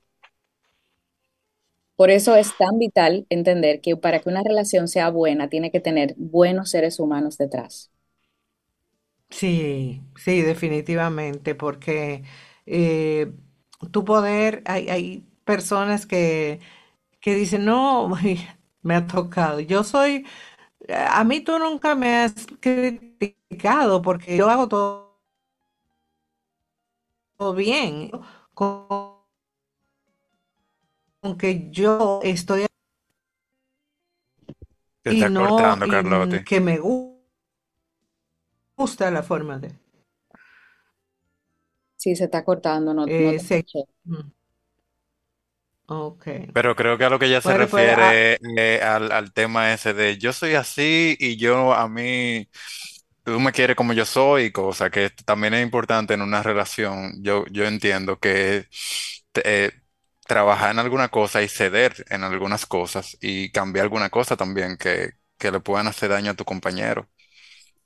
Por 2.00 2.10
eso 2.12 2.36
es 2.36 2.58
tan 2.58 2.80
vital 2.80 3.28
entender 3.30 3.82
que 3.82 3.96
para 3.98 4.22
que 4.22 4.30
una 4.30 4.44
relación 4.44 4.88
sea 4.88 5.12
buena, 5.12 5.50
tiene 5.50 5.72
que 5.72 5.82
tener 5.82 6.16
buenos 6.18 6.72
seres 6.72 7.00
humanos 7.00 7.38
detrás. 7.38 7.92
Sí, 9.30 10.02
sí, 10.16 10.42
definitivamente, 10.42 11.54
porque 11.56 12.24
eh, 12.66 13.32
tu 13.92 14.04
poder, 14.04 14.64
hay, 14.66 14.90
hay 14.90 15.28
personas 15.46 16.06
que, 16.08 16.60
que 17.22 17.36
dicen, 17.36 17.66
no, 17.66 18.10
me 18.84 18.96
ha 18.96 19.08
tocado, 19.08 19.60
yo 19.62 19.84
soy, 19.84 20.26
a 20.90 21.24
mí 21.26 21.42
tú 21.42 21.60
nunca 21.60 21.96
me 21.96 22.18
has 22.18 22.34
criticado 22.62 24.02
porque 24.02 24.38
yo 24.38 24.50
hago 24.50 24.68
todo 24.70 25.16
bien, 27.56 28.12
con 31.22 31.38
que 31.38 31.70
yo 31.72 32.20
estoy 32.24 32.66
Se 35.04 35.10
y 35.10 35.26
está 35.26 35.30
no, 35.30 35.34
cortando, 35.34 35.86
y 35.86 35.90
Carlote. 35.90 36.46
que 36.46 36.62
me 36.62 36.80
gu- 36.80 37.20
gusta 38.76 39.12
la 39.12 39.22
forma 39.22 39.60
de 39.60 39.76
Si 41.98 42.16
se 42.16 42.24
está 42.24 42.44
cortando, 42.44 42.96
no, 42.96 43.14
no 43.16 43.36
eh, 43.36 43.36
te 43.36 43.42
se- 43.42 43.62
escuché. 43.62 43.86
mm, 44.06 44.32
Ok. 45.88 46.28
Pero 46.52 46.76
creo 46.76 46.98
que 46.98 47.06
a 47.06 47.10
lo 47.10 47.20
que 47.20 47.28
ella 47.28 47.42
se 47.42 47.54
Bueno, 47.54 47.70
pues 47.70 47.92
ah, 47.96 48.24
refiere 48.24 48.40
eh, 48.58 48.82
al, 48.82 49.12
al 49.12 49.34
tema 49.34 49.72
ese 49.74 49.94
de 49.94 50.18
yo 50.18 50.34
soy 50.34 50.56
así 50.56 51.16
y 51.20 51.38
yo 51.38 51.74
a 51.74 51.88
mí 51.88 52.50
tú 53.24 53.40
me 53.40 53.52
quieres 53.52 53.76
como 53.76 53.94
yo 53.94 54.06
soy, 54.06 54.52
cosa 54.52 54.90
que 54.90 55.10
también 55.26 55.54
es 55.56 55.64
importante 55.64 56.14
en 56.16 56.22
una 56.22 56.44
relación. 56.44 57.14
Yo, 57.24 57.46
yo 57.52 57.66
entiendo 57.66 58.20
que 58.20 58.68
eh, 59.46 59.72
trabajar 60.30 60.72
en 60.72 60.80
alguna 60.80 61.10
cosa 61.10 61.44
y 61.44 61.50
ceder 61.50 62.06
en 62.10 62.24
algunas 62.24 62.68
cosas 62.68 63.18
y 63.22 63.52
cambiar 63.52 63.86
alguna 63.86 64.12
cosa 64.12 64.38
también 64.38 64.78
que, 64.78 65.14
que 65.40 65.52
le 65.52 65.62
puedan 65.62 65.88
hacer 65.88 66.12
daño 66.12 66.32
a 66.34 66.36
tu 66.36 66.46
compañero. 66.46 67.10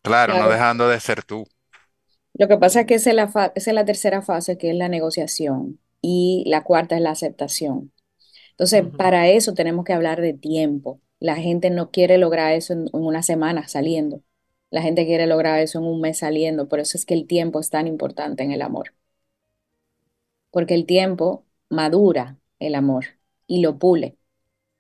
Claro, 0.04 0.36
no 0.38 0.50
dejando 0.50 0.90
de 0.90 1.00
ser 1.02 1.24
tú. 1.24 1.46
Lo 2.34 2.48
que 2.48 2.58
pasa 2.58 2.82
es 2.82 2.88
que 2.88 2.96
esa 2.96 3.10
es 3.12 3.16
la 3.16 3.28
fa- 3.28 3.52
esa 3.56 3.72
es 3.72 3.76
la 3.76 3.86
tercera 3.86 4.22
fase, 4.22 4.58
que 4.58 4.70
es 4.72 4.76
la 4.76 4.90
negociación, 4.90 5.80
y 6.02 6.44
la 6.48 6.64
cuarta 6.64 6.96
es 6.96 7.02
la 7.02 7.12
aceptación. 7.12 7.92
Entonces, 8.52 8.86
para 8.98 9.30
eso 9.30 9.54
tenemos 9.56 9.86
que 9.86 9.94
hablar 9.94 10.22
de 10.22 10.34
tiempo. 10.34 11.02
La 11.20 11.38
gente 11.38 11.70
no 11.72 11.92
quiere 11.92 12.18
lograr 12.20 12.54
eso 12.54 12.74
en, 12.74 12.82
en 12.94 13.06
una 13.06 13.24
semana 13.24 13.68
saliendo. 13.70 14.24
La 14.72 14.82
gente 14.84 15.06
quiere 15.06 15.28
lograr 15.28 15.60
eso 15.62 15.80
en 15.80 15.86
un 15.86 16.02
mes 16.02 16.20
saliendo. 16.20 16.70
Por 16.70 16.80
eso 16.82 16.98
es 16.98 17.06
que 17.06 17.14
el 17.16 17.28
tiempo 17.28 17.60
es 17.62 17.70
tan 17.72 17.88
importante 17.88 18.44
en 18.44 18.52
el 18.54 18.62
amor. 18.64 18.94
Porque 20.52 20.74
el 20.76 20.86
tiempo 20.86 21.46
madura 21.74 22.40
el 22.60 22.76
amor 22.76 23.06
y 23.48 23.62
lo 23.62 23.80
pule, 23.80 24.18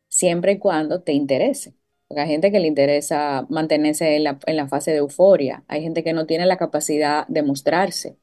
siempre 0.10 0.54
y 0.54 0.60
cuando 0.60 1.02
te 1.04 1.14
interese. 1.14 1.76
Porque 2.08 2.22
hay 2.22 2.30
gente 2.30 2.52
que 2.52 2.60
le 2.60 2.68
interesa 2.68 3.46
mantenerse 3.50 4.16
en 4.16 4.24
la, 4.26 4.40
en 4.46 4.58
la 4.58 4.68
fase 4.68 4.92
de 4.92 4.98
euforia. 4.98 5.64
Hay 5.68 5.82
gente 5.84 6.04
que 6.04 6.14
no 6.14 6.26
tiene 6.28 6.46
la 6.46 6.58
capacidad 6.58 7.28
de 7.28 7.44
mostrarse. 7.44 8.18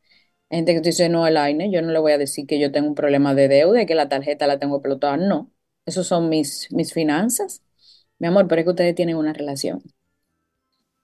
Hay 0.50 0.58
gente 0.58 0.74
que 0.74 0.80
dice, 0.82 1.08
no, 1.08 1.26
Elaine, 1.26 1.70
yo 1.72 1.82
no 1.82 1.92
le 1.92 1.98
voy 2.00 2.12
a 2.12 2.18
decir 2.18 2.46
que 2.46 2.58
yo 2.60 2.72
tengo 2.72 2.88
un 2.88 2.94
problema 2.96 3.34
de 3.34 3.48
deuda 3.48 3.82
y 3.82 3.86
que 3.86 3.94
la 3.96 4.08
tarjeta 4.10 4.46
la 4.46 4.58
tengo 4.60 4.76
explotada. 4.76 5.16
No, 5.16 5.52
esos 5.86 6.06
son 6.08 6.28
mis, 6.28 6.68
mis 6.72 6.92
finanzas. 6.94 7.62
Mi 8.18 8.28
amor, 8.28 8.48
pero 8.48 8.60
es 8.60 8.64
que 8.66 8.70
ustedes 8.70 8.94
tienen 8.94 9.16
una 9.16 9.32
relación. 9.32 9.82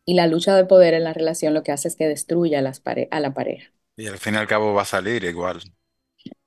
Y 0.06 0.14
la 0.14 0.26
lucha 0.26 0.56
de 0.56 0.64
poder 0.64 0.94
en 0.94 1.04
la 1.04 1.12
relación 1.12 1.52
lo 1.52 1.62
que 1.62 1.70
hace 1.70 1.88
es 1.88 1.96
que 1.96 2.08
destruya 2.08 2.61
a, 2.61 2.62
las 2.62 2.80
pare- 2.80 3.08
a 3.11 3.20
la 3.20 3.35
pareja. 3.35 3.73
Y 3.99 4.06
al 4.06 4.16
fin 4.18 4.32
y 4.35 4.37
al 4.38 4.46
cabo 4.46 4.73
va 4.73 4.82
a 4.82 4.85
salir 4.87 5.25
igual. 5.25 5.61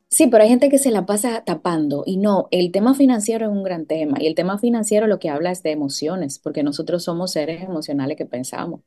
Sí, 0.09 0.27
pero 0.27 0.43
hay 0.43 0.49
gente 0.49 0.69
que 0.69 0.77
se 0.79 0.91
la 0.91 1.05
pasa 1.07 1.43
tapando 1.45 2.03
y 2.05 2.17
no, 2.17 2.47
el 2.51 2.71
tema 2.71 2.93
financiero 2.95 3.45
es 3.45 3.51
un 3.51 3.63
gran 3.63 3.85
tema 3.87 4.17
y 4.21 4.27
el 4.27 4.35
tema 4.35 4.57
financiero 4.59 5.07
lo 5.07 5.19
que 5.19 5.29
habla 5.29 5.51
es 5.51 5.63
de 5.63 5.71
emociones, 5.71 6.37
porque 6.39 6.63
nosotros 6.63 7.03
somos 7.03 7.31
seres 7.31 7.61
emocionales 7.63 8.17
que 8.17 8.25
pensamos. 8.25 8.81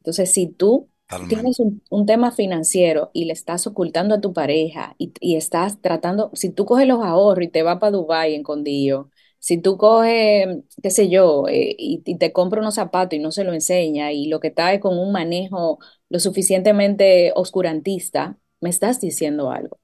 Entonces, 0.00 0.32
si 0.32 0.48
tú 0.48 0.90
tienes 1.26 1.60
un, 1.60 1.82
un 1.90 2.06
tema 2.06 2.32
financiero 2.32 3.10
y 3.12 3.24
le 3.26 3.32
estás 3.32 3.66
ocultando 3.66 4.14
a 4.14 4.20
tu 4.20 4.32
pareja 4.32 4.94
y, 4.98 5.12
y 5.20 5.36
estás 5.36 5.80
tratando, 5.80 6.30
si 6.34 6.50
tú 6.50 6.66
coges 6.66 6.86
los 6.88 7.02
ahorros 7.04 7.44
y 7.46 7.48
te 7.48 7.62
vas 7.62 7.78
para 7.78 7.92
Dubái 7.92 8.34
escondido, 8.34 9.10
si 9.38 9.58
tú 9.60 9.76
coges, 9.76 10.46
qué 10.82 10.90
sé 10.90 11.08
yo, 11.08 11.48
eh, 11.48 11.74
y, 11.78 12.02
y 12.04 12.18
te 12.18 12.32
compras 12.32 12.60
unos 12.62 12.74
zapatos 12.76 13.14
y 13.18 13.22
no 13.22 13.32
se 13.32 13.44
lo 13.44 13.52
enseña 13.52 14.12
y 14.12 14.26
lo 14.28 14.40
que 14.40 14.48
está 14.48 14.72
es 14.74 14.80
con 14.80 14.98
un 14.98 15.12
manejo 15.12 15.78
lo 16.08 16.20
suficientemente 16.20 17.32
oscurantista, 17.34 18.38
me 18.62 18.70
estás 18.70 19.00
diciendo 19.00 19.50
algo. 19.52 19.78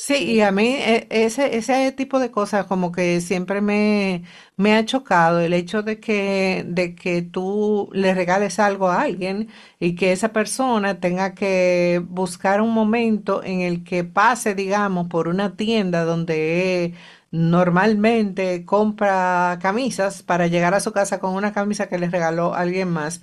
Sí, 0.00 0.14
y 0.36 0.40
a 0.42 0.52
mí 0.52 0.76
e- 0.76 1.08
ese, 1.10 1.56
ese 1.56 1.90
tipo 1.90 2.20
de 2.20 2.30
cosas 2.30 2.66
como 2.66 2.92
que 2.92 3.20
siempre 3.20 3.60
me, 3.60 4.22
me 4.56 4.74
ha 4.76 4.84
chocado 4.84 5.40
el 5.40 5.52
hecho 5.52 5.82
de 5.82 5.98
que, 5.98 6.64
de 6.68 6.94
que 6.94 7.22
tú 7.22 7.90
le 7.92 8.14
regales 8.14 8.60
algo 8.60 8.88
a 8.90 9.02
alguien 9.02 9.48
y 9.80 9.96
que 9.96 10.12
esa 10.12 10.32
persona 10.32 11.00
tenga 11.00 11.34
que 11.34 12.00
buscar 12.08 12.60
un 12.60 12.72
momento 12.72 13.42
en 13.42 13.60
el 13.60 13.82
que 13.82 14.04
pase, 14.04 14.54
digamos, 14.54 15.08
por 15.08 15.26
una 15.26 15.56
tienda 15.56 16.04
donde 16.04 16.94
normalmente 17.32 18.64
compra 18.64 19.58
camisas 19.60 20.22
para 20.22 20.46
llegar 20.46 20.74
a 20.74 20.80
su 20.80 20.92
casa 20.92 21.18
con 21.18 21.34
una 21.34 21.52
camisa 21.52 21.88
que 21.88 21.98
le 21.98 22.08
regaló 22.08 22.54
alguien 22.54 22.88
más, 22.90 23.20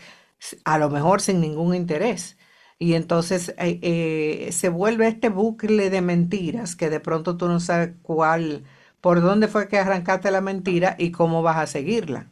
a 0.66 0.78
lo 0.78 0.90
mejor 0.90 1.22
sin 1.22 1.40
ningún 1.42 1.74
interés. 1.76 2.38
Y 2.80 2.94
entonces 2.96 3.50
eh, 3.58 3.80
eh, 3.82 4.52
se 4.52 4.70
vuelve 4.70 5.08
este 5.08 5.30
bucle 5.30 5.90
de 5.90 6.02
mentiras 6.02 6.76
que 6.76 6.90
de 6.90 7.00
pronto 7.00 7.38
tú 7.38 7.48
no 7.48 7.60
sabes 7.60 7.94
cuál, 8.02 8.66
por 9.02 9.22
dónde 9.22 9.48
fue 9.48 9.68
que 9.70 9.78
arrancaste 9.80 10.32
la 10.32 10.42
mentira 10.42 10.96
y 11.00 11.12
cómo 11.12 11.42
vas 11.42 11.58
a 11.58 11.68
seguirla. 11.68 12.30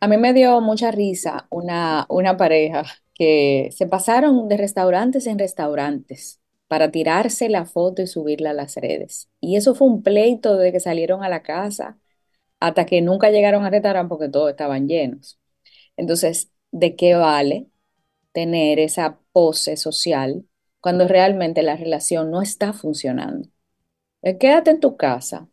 A 0.00 0.08
mí 0.08 0.16
me 0.16 0.32
dio 0.32 0.60
mucha 0.60 0.90
risa 0.90 1.46
una, 1.50 2.06
una 2.08 2.36
pareja 2.36 2.84
que 3.14 3.68
se 3.72 3.86
pasaron 3.86 4.48
de 4.48 4.56
restaurantes 4.56 5.26
en 5.26 5.38
restaurantes 5.38 6.40
para 6.68 6.90
tirarse 6.90 7.48
la 7.50 7.66
foto 7.66 8.00
y 8.02 8.06
subirla 8.06 8.50
a 8.50 8.52
las 8.54 8.76
redes. 8.76 9.28
Y 9.40 9.56
eso 9.56 9.74
fue 9.74 9.88
un 9.88 10.02
pleito 10.02 10.56
desde 10.56 10.72
que 10.72 10.80
salieron 10.80 11.22
a 11.22 11.28
la 11.28 11.42
casa 11.42 11.98
hasta 12.60 12.86
que 12.86 13.02
nunca 13.02 13.30
llegaron 13.30 13.64
al 13.64 13.72
restaurante 13.72 14.08
porque 14.10 14.28
todos 14.30 14.50
estaban 14.50 14.88
llenos. 14.88 15.40
Entonces, 15.96 16.50
¿de 16.72 16.96
qué 16.96 17.14
vale 17.16 17.68
tener 18.32 18.80
esa 18.80 19.19
pose 19.32 19.76
social 19.76 20.46
cuando 20.80 21.08
realmente 21.08 21.62
la 21.62 21.76
relación 21.76 22.30
no 22.30 22.42
está 22.42 22.72
funcionando? 22.72 23.48
Eh, 24.22 24.38
Quédate 24.38 24.70
en 24.72 24.80
tu 24.80 24.96
casa, 24.98 25.48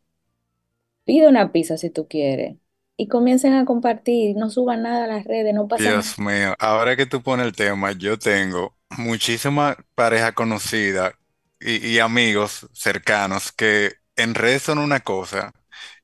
pide 1.05 1.27
una 1.27 1.51
pizza 1.51 1.75
si 1.77 1.89
tú 1.89 2.07
quieres 2.07 2.57
y 2.98 3.07
comiencen 3.07 3.53
a 3.53 3.65
compartir, 3.65 4.36
no 4.38 4.50
suban 4.51 4.84
nada 4.84 5.05
a 5.05 5.07
las 5.07 5.25
redes, 5.25 5.53
no 5.55 5.67
pasa 5.67 5.93
nada. 5.93 6.03
Dios 6.03 6.17
mío, 6.19 6.55
ahora 6.60 6.96
que 6.96 7.05
tú 7.05 7.22
pones 7.22 7.46
el 7.46 7.55
tema, 7.55 7.91
yo 7.91 8.17
tengo 8.17 8.75
muchísimas 8.98 9.77
parejas 9.96 10.34
conocidas 10.34 11.13
y, 11.60 11.86
y 11.88 12.00
amigos 12.00 12.67
cercanos 12.74 13.51
que 13.51 13.93
en 14.15 14.34
redes 14.34 14.63
son 14.63 14.79
una 14.79 15.01
cosa 15.01 15.53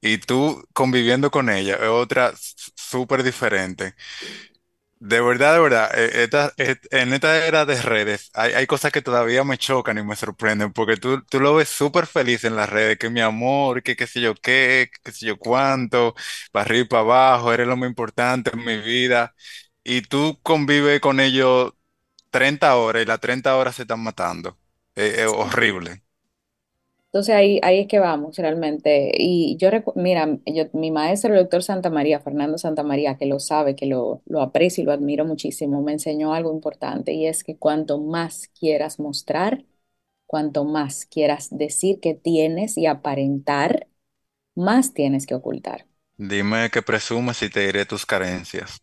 y 0.01 0.19
tú 0.19 0.63
conviviendo 0.73 1.31
con 1.31 1.49
ella 1.49 1.75
es 1.75 1.87
otra 1.89 2.33
súper 2.37 3.23
diferente. 3.23 3.95
De 5.05 5.19
verdad, 5.19 5.53
de 5.55 5.59
verdad, 5.59 5.91
eh, 5.99 6.23
esta- 6.23 6.53
eh, 6.57 6.77
en 6.91 7.13
esta 7.13 7.45
era 7.45 7.65
de 7.65 7.81
redes 7.81 8.31
hay, 8.33 8.53
hay 8.53 8.65
cosas 8.67 8.89
que 8.93 9.01
todavía 9.01 9.43
me 9.43 9.57
chocan 9.57 9.97
y 9.97 10.03
me 10.03 10.15
sorprenden 10.15 10.71
porque 10.71 10.95
tú, 10.95 11.21
tú 11.25 11.41
lo 11.41 11.53
ves 11.55 11.67
súper 11.67 12.07
feliz 12.07 12.45
en 12.45 12.55
las 12.55 12.69
redes, 12.69 12.97
que 12.97 13.09
mi 13.09 13.19
amor, 13.19 13.83
que 13.83 13.97
qué 13.97 14.07
sé 14.07 14.21
yo 14.21 14.33
qué, 14.35 14.89
qué 15.03 15.11
sé 15.11 15.25
yo 15.25 15.37
cuánto, 15.37 16.15
para 16.53 16.63
arriba 16.65 16.81
y 16.85 16.87
para 16.87 17.01
abajo, 17.01 17.51
eres 17.51 17.67
lo 17.67 17.75
más 17.75 17.89
importante 17.89 18.51
en 18.53 18.63
mi 18.63 18.77
vida 18.77 19.35
y 19.83 20.03
tú 20.03 20.39
convives 20.41 21.01
con 21.01 21.19
ellos 21.19 21.73
30 22.31 22.75
horas 22.77 23.03
y 23.03 23.05
las 23.05 23.19
30 23.21 23.55
horas 23.57 23.75
se 23.75 23.83
están 23.83 24.01
matando. 24.03 24.57
Eh, 24.95 25.15
Es 25.19 25.27
horrible. 25.27 26.03
Entonces 27.13 27.35
ahí, 27.35 27.59
ahí 27.63 27.79
es 27.81 27.87
que 27.87 27.99
vamos 27.99 28.37
realmente. 28.37 29.11
Y 29.15 29.55
yo, 29.57 29.69
mira, 29.95 30.39
yo, 30.47 30.65
mi 30.73 30.91
maestro, 30.91 31.33
el 31.35 31.41
doctor 31.41 31.61
Santa 31.63 31.91
María, 31.91 32.19
Fernando 32.19 32.57
Santa 32.57 32.81
María, 32.83 33.17
que 33.17 33.27
lo 33.27 33.39
sabe, 33.39 33.75
que 33.75 33.85
lo, 33.85 34.23
lo 34.25 34.41
aprecio 34.41 34.81
y 34.83 34.85
lo 34.87 34.91
admiro 34.93 35.23
muchísimo, 35.25 35.81
me 35.83 35.93
enseñó 35.93 36.33
algo 36.33 36.51
importante 36.53 37.13
y 37.13 37.27
es 37.27 37.43
que 37.43 37.57
cuanto 37.57 37.99
más 37.99 38.49
quieras 38.59 38.99
mostrar, 38.99 39.63
cuanto 40.27 40.65
más 40.65 41.05
quieras 41.05 41.49
decir 41.51 41.99
que 42.01 42.15
tienes 42.15 42.77
y 42.77 42.87
aparentar, 42.87 43.87
más 44.55 44.93
tienes 44.93 45.25
que 45.27 45.35
ocultar. 45.35 45.87
Dime 46.17 46.71
que 46.71 46.81
presumes 46.81 47.43
y 47.43 47.51
te 47.51 47.59
diré 47.67 47.85
tus 47.85 48.03
carencias. 48.03 48.81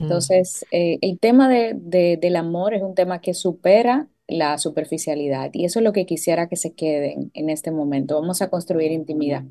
Mm. 0.00 0.28
Entonces, 0.36 0.66
eh, 0.70 0.98
el 1.02 1.18
tema 1.18 1.48
de, 1.48 1.72
de- 1.76 2.18
del 2.20 2.36
amor 2.36 2.74
es 2.74 2.82
un 2.82 2.94
tema 2.94 3.20
que 3.20 3.32
supera 3.34 4.08
la 4.38 4.58
superficialidad 4.58 5.50
y 5.54 5.64
eso 5.66 5.80
es 5.80 5.84
lo 5.84 5.92
que 5.92 6.06
quisiera 6.06 6.48
que 6.48 6.56
se 6.56 6.74
queden 6.74 7.30
en 7.34 7.50
este 7.50 7.70
momento. 7.70 8.20
Vamos 8.20 8.42
a 8.42 8.50
construir 8.50 8.92
intimidad. 8.92 9.44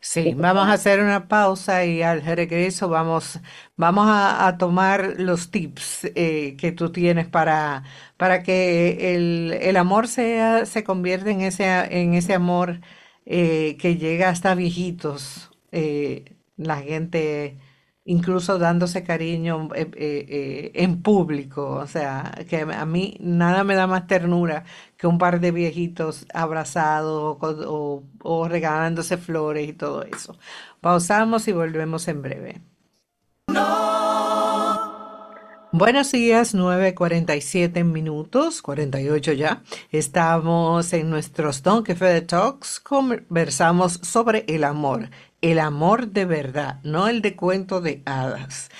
Sí, 0.00 0.34
vamos 0.34 0.66
a 0.68 0.72
hacer 0.72 1.00
una 1.00 1.28
pausa 1.28 1.84
y 1.84 2.02
al 2.02 2.22
regreso 2.22 2.88
vamos, 2.88 3.38
vamos 3.76 4.06
a, 4.08 4.46
a 4.48 4.58
tomar 4.58 5.14
los 5.18 5.50
tips 5.52 6.04
eh, 6.16 6.56
que 6.58 6.72
tú 6.72 6.90
tienes 6.90 7.28
para, 7.28 7.84
para 8.16 8.42
que 8.42 9.14
el, 9.14 9.52
el 9.60 9.76
amor 9.76 10.08
sea, 10.08 10.66
se 10.66 10.82
convierta 10.84 11.30
en 11.30 11.42
ese, 11.42 11.64
en 12.00 12.14
ese 12.14 12.34
amor 12.34 12.80
eh, 13.26 13.76
que 13.80 13.96
llega 13.96 14.28
hasta 14.30 14.54
viejitos. 14.54 15.50
eh, 15.72 16.34
la 16.56 16.78
gente 16.78 17.56
incluso 18.08 18.58
dándose 18.58 19.04
cariño 19.04 19.68
eh, 19.74 19.90
eh, 19.94 20.26
eh, 20.28 20.70
en 20.74 21.02
público. 21.02 21.74
O 21.74 21.86
sea, 21.86 22.34
que 22.48 22.62
a 22.62 22.86
mí 22.86 23.16
nada 23.20 23.64
me 23.64 23.74
da 23.74 23.86
más 23.86 24.06
ternura 24.06 24.64
que 24.96 25.06
un 25.06 25.18
par 25.18 25.40
de 25.40 25.50
viejitos 25.52 26.26
abrazados 26.32 27.36
o, 27.40 28.48
regalándose 28.48 29.18
flores 29.18 29.68
y 29.68 29.74
todo 29.74 30.04
eso. 30.04 30.38
Pausamos 30.80 31.48
y 31.48 31.52
volvemos 31.52 32.08
en 32.08 32.22
breve. 32.22 32.60
Buenos 35.70 36.10
días, 36.10 36.54
nueve 36.54 36.94
cuarenta 36.94 37.36
y 37.36 37.42
siete 37.42 37.84
minutos, 37.84 38.62
48 38.62 39.32
ya. 39.34 39.62
Estamos 39.92 40.94
en 40.94 41.10
nuestros 41.10 41.62
Donkey 41.62 41.94
Feather 41.94 42.26
Talks, 42.26 42.80
conversamos 42.80 44.00
sobre 44.02 44.46
el 44.48 44.64
amor 44.64 45.10
el 45.40 45.60
amor 45.60 46.08
de 46.08 46.24
verdad, 46.24 46.80
no 46.82 47.08
el 47.08 47.22
de 47.22 47.36
cuento 47.36 47.80
de 47.80 48.02
hadas. 48.06 48.70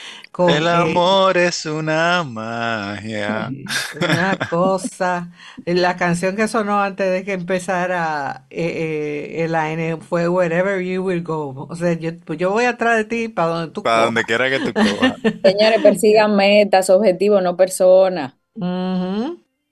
El 0.46 0.68
amor 0.68 1.36
es 1.36 1.66
una 1.66 2.22
magia. 2.22 3.50
Una 3.96 4.38
cosa. 4.48 5.32
La 5.66 5.96
canción 5.96 6.36
que 6.36 6.46
sonó 6.46 6.80
antes 6.80 7.10
de 7.10 7.24
que 7.24 7.32
empezara 7.32 8.46
eh, 8.50 9.34
eh, 9.40 9.44
el 9.44 9.54
AN 9.54 10.00
fue 10.00 10.28
Wherever 10.28 10.80
You 10.80 11.02
Will 11.02 11.22
Go. 11.22 11.66
O 11.68 11.74
sea, 11.76 11.92
yo, 11.94 12.16
pues 12.20 12.38
yo 12.38 12.50
voy 12.50 12.64
atrás 12.64 12.96
de 12.98 13.04
ti 13.04 13.28
para 13.28 13.48
donde 13.48 13.72
tú 13.72 13.82
Para 13.82 14.04
donde 14.04 14.24
quiera 14.24 14.48
que 14.48 14.60
tú 14.60 14.72
cojas. 14.72 15.14
Señores, 15.44 15.82
persigan 15.82 16.36
metas, 16.36 16.88
objetivos, 16.90 17.42
no 17.42 17.56
personas. 17.56 18.34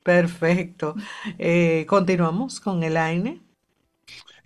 Perfecto. 0.03 0.95
Eh, 1.39 1.85
continuamos 1.89 2.61
con 2.61 2.83
el 2.83 2.97
AINE. 2.97 3.46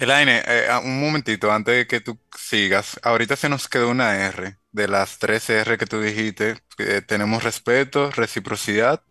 Elaine, 0.00 0.38
eh, 0.38 0.66
ah, 0.70 0.80
un 0.82 0.98
momentito 0.98 1.52
antes 1.52 1.76
de 1.76 1.86
que 1.86 2.00
tú 2.00 2.18
sigas. 2.34 2.98
Ahorita 3.02 3.36
se 3.36 3.50
nos 3.50 3.68
quedó 3.68 3.90
una 3.90 4.26
R. 4.28 4.56
De 4.72 4.88
las 4.88 5.18
tres 5.18 5.50
R 5.50 5.76
que 5.76 5.84
tú 5.84 6.00
dijiste, 6.00 6.54
tenemos 7.06 7.42
respeto, 7.42 8.10
reciprocidad. 8.10 9.02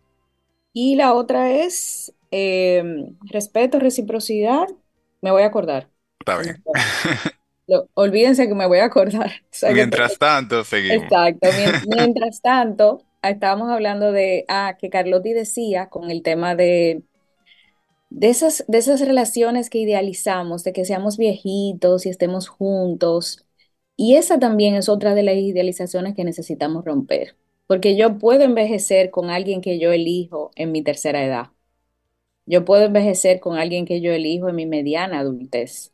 Y 0.72 0.96
la 0.96 1.12
otra 1.14 1.50
es 1.50 2.12
em, 2.32 3.16
respeto, 3.22 3.78
reciprocidad. 3.78 4.66
Me 5.20 5.30
voy 5.30 5.42
a 5.42 5.46
acordar. 5.46 5.88
Está 6.18 6.38
bien. 6.38 6.62
olvídense 7.94 8.48
que 8.48 8.54
me 8.54 8.66
voy 8.66 8.78
a 8.78 8.86
acordar. 8.86 9.30
Mientras 9.72 10.18
tanto, 10.18 10.64
seguimos. 10.64 11.04
Exacto. 11.04 11.48
Mientras 11.86 12.40
tanto, 12.40 13.04
estábamos 13.22 13.70
hablando 13.70 14.10
de, 14.10 14.44
ah, 14.48 14.76
que 14.78 14.90
Carlotti 14.90 15.34
decía 15.34 15.88
con 15.88 16.10
el 16.10 16.22
tema 16.22 16.56
de 16.56 17.02
de 18.10 18.28
esas, 18.30 18.64
de 18.68 18.78
esas 18.78 19.00
relaciones 19.00 19.70
que 19.70 19.78
idealizamos, 19.78 20.64
de 20.64 20.72
que 20.72 20.84
seamos 20.84 21.16
viejitos 21.16 22.06
y 22.06 22.10
estemos 22.10 22.48
juntos. 22.48 23.46
Y 23.96 24.16
esa 24.16 24.38
también 24.38 24.74
es 24.74 24.88
otra 24.88 25.14
de 25.14 25.22
las 25.22 25.36
idealizaciones 25.36 26.14
que 26.16 26.24
necesitamos 26.24 26.84
romper, 26.84 27.36
porque 27.66 27.96
yo 27.96 28.18
puedo 28.18 28.42
envejecer 28.44 29.10
con 29.10 29.30
alguien 29.30 29.60
que 29.60 29.78
yo 29.78 29.92
elijo 29.92 30.50
en 30.56 30.72
mi 30.72 30.82
tercera 30.82 31.24
edad. 31.24 31.48
Yo 32.46 32.64
puedo 32.64 32.84
envejecer 32.84 33.40
con 33.40 33.56
alguien 33.58 33.86
que 33.86 34.00
yo 34.00 34.12
elijo 34.12 34.48
en 34.48 34.56
mi 34.56 34.66
mediana 34.66 35.20
adultez. 35.20 35.92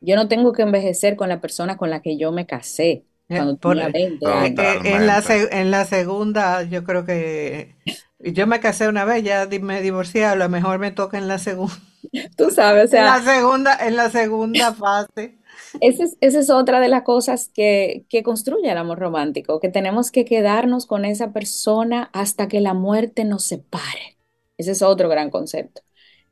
Yo 0.00 0.16
no 0.16 0.28
tengo 0.28 0.52
que 0.52 0.62
envejecer 0.62 1.16
con 1.16 1.28
la 1.28 1.40
persona 1.40 1.76
con 1.76 1.90
la 1.90 2.02
que 2.02 2.16
yo 2.16 2.32
me 2.32 2.46
casé. 2.46 3.04
Eh, 3.28 3.36
cuando 3.36 3.56
tenía 3.56 3.88
20 3.88 4.24
eh, 4.24 4.54
eh, 4.56 4.80
en, 4.84 5.06
la 5.06 5.22
en 5.50 5.70
la 5.70 5.84
segunda, 5.84 6.62
yo 6.62 6.84
creo 6.84 7.04
que 7.04 7.74
yo 8.20 8.46
me 8.46 8.60
casé 8.60 8.88
una 8.88 9.04
vez, 9.04 9.24
ya 9.24 9.48
me 9.60 9.82
divorcié, 9.82 10.24
a 10.24 10.36
lo 10.36 10.48
mejor 10.48 10.78
me 10.78 10.92
toca 10.92 11.18
en 11.18 11.28
la 11.28 11.38
segunda. 11.38 11.74
Tú 12.36 12.50
sabes, 12.50 12.86
o 12.86 12.88
sea. 12.88 13.00
En 13.00 13.24
la 13.24 13.32
segunda, 13.34 13.86
en 13.86 13.96
la 13.96 14.10
segunda 14.10 14.72
fase. 14.72 15.38
Esa 15.80 16.04
es, 16.04 16.16
esa 16.20 16.38
es 16.38 16.50
otra 16.50 16.80
de 16.80 16.88
las 16.88 17.02
cosas 17.02 17.50
que, 17.52 18.06
que 18.08 18.22
construye 18.22 18.70
el 18.70 18.78
amor 18.78 18.98
romántico, 18.98 19.58
que 19.60 19.68
tenemos 19.68 20.10
que 20.10 20.24
quedarnos 20.24 20.86
con 20.86 21.04
esa 21.04 21.32
persona 21.32 22.10
hasta 22.12 22.48
que 22.48 22.60
la 22.60 22.74
muerte 22.74 23.24
nos 23.24 23.44
separe. 23.44 24.18
Ese 24.56 24.72
es 24.72 24.82
otro 24.82 25.08
gran 25.08 25.30
concepto. 25.30 25.82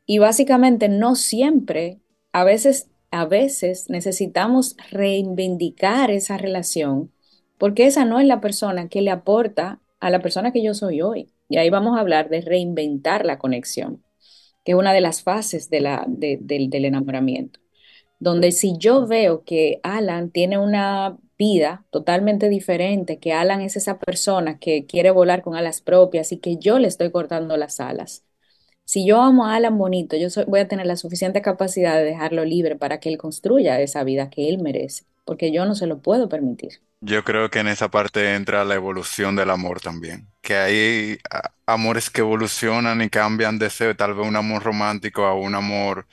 Y 0.07 0.19
básicamente 0.19 0.89
no 0.89 1.17
siempre, 1.17 2.01
a 2.33 2.45
veces, 2.45 2.89
a 3.15 3.27
veces 3.27 3.89
necesitamos 3.91 4.77
reivindicar 4.91 6.11
esa 6.11 6.37
relación, 6.37 7.13
porque 7.59 7.87
esa 7.87 8.05
no 8.05 8.19
es 8.19 8.27
la 8.27 8.41
persona 8.41 8.89
que 8.89 9.03
le 9.03 9.13
aporta 9.13 9.81
a 10.01 10.11
la 10.11 10.21
persona 10.21 10.53
que 10.53 10.65
yo 10.65 10.75
soy 10.75 11.01
hoy. 11.01 11.33
Y 11.49 11.59
ahí 11.59 11.71
vamos 11.71 11.97
a 11.97 12.01
hablar 12.01 12.29
de 12.29 12.41
reinventar 12.41 13.25
la 13.25 13.39
conexión, 13.39 14.03
que 14.65 14.73
es 14.73 14.79
una 14.79 14.93
de 14.93 15.01
las 15.01 15.23
fases 15.23 15.71
del 15.71 15.87
enamoramiento. 16.73 17.61
Donde 18.19 18.51
si 18.51 18.77
yo 18.79 19.07
veo 19.07 19.45
que 19.45 19.79
Alan 19.85 20.31
tiene 20.31 20.59
una 20.59 21.17
vida 21.39 21.87
totalmente 21.91 22.49
diferente, 22.49 23.19
que 23.21 23.33
Alan 23.33 23.61
es 23.61 23.77
esa 23.77 23.99
persona 23.99 24.59
que 24.59 24.87
quiere 24.87 25.13
volar 25.13 25.43
con 25.43 25.55
alas 25.55 25.81
propias 25.81 26.33
y 26.33 26.39
que 26.39 26.57
yo 26.57 26.79
le 26.81 26.89
estoy 26.89 27.13
cortando 27.13 27.57
las 27.57 27.79
alas. 27.81 28.25
Si 28.85 29.07
yo 29.07 29.23
amo 29.23 29.47
a 29.47 29.55
Alan 29.57 29.79
bonito, 29.79 30.17
yo 30.17 30.29
voy 30.47 30.61
a 30.61 30.69
tener 30.69 30.87
la 30.87 30.97
suficiente 30.97 31.41
capacidad 31.43 31.97
de 31.97 32.05
dejarlo 32.05 32.45
libre 32.45 32.77
para 32.77 33.01
que 33.01 33.09
él 33.09 33.19
construya 33.19 33.81
esa 33.81 34.05
vida 34.05 34.29
que 34.31 34.49
él 34.49 34.59
merece, 34.59 35.05
porque 35.25 35.53
yo 35.53 35.65
no 35.65 35.75
se 35.75 35.87
lo 35.87 36.01
puedo 36.01 36.29
permitir. 36.29 36.81
Yo 37.01 37.25
creo 37.25 37.51
que 37.51 37.61
en 37.61 37.69
esa 37.69 37.91
parte 37.91 38.35
entra 38.35 38.65
la 38.65 38.75
evolución 38.75 39.37
del 39.37 39.51
amor 39.51 39.81
también, 39.81 40.29
que 40.41 40.57
hay 40.57 41.19
amores 41.67 42.11
que 42.11 42.21
evolucionan 42.21 43.03
y 43.03 43.11
cambian 43.11 43.59
de 43.59 43.71
ser 43.71 43.97
tal 43.97 44.15
vez 44.15 44.27
un 44.27 44.37
amor 44.37 44.63
romántico 44.63 45.25
a 45.25 45.35
un 45.35 45.55
amor, 45.55 46.07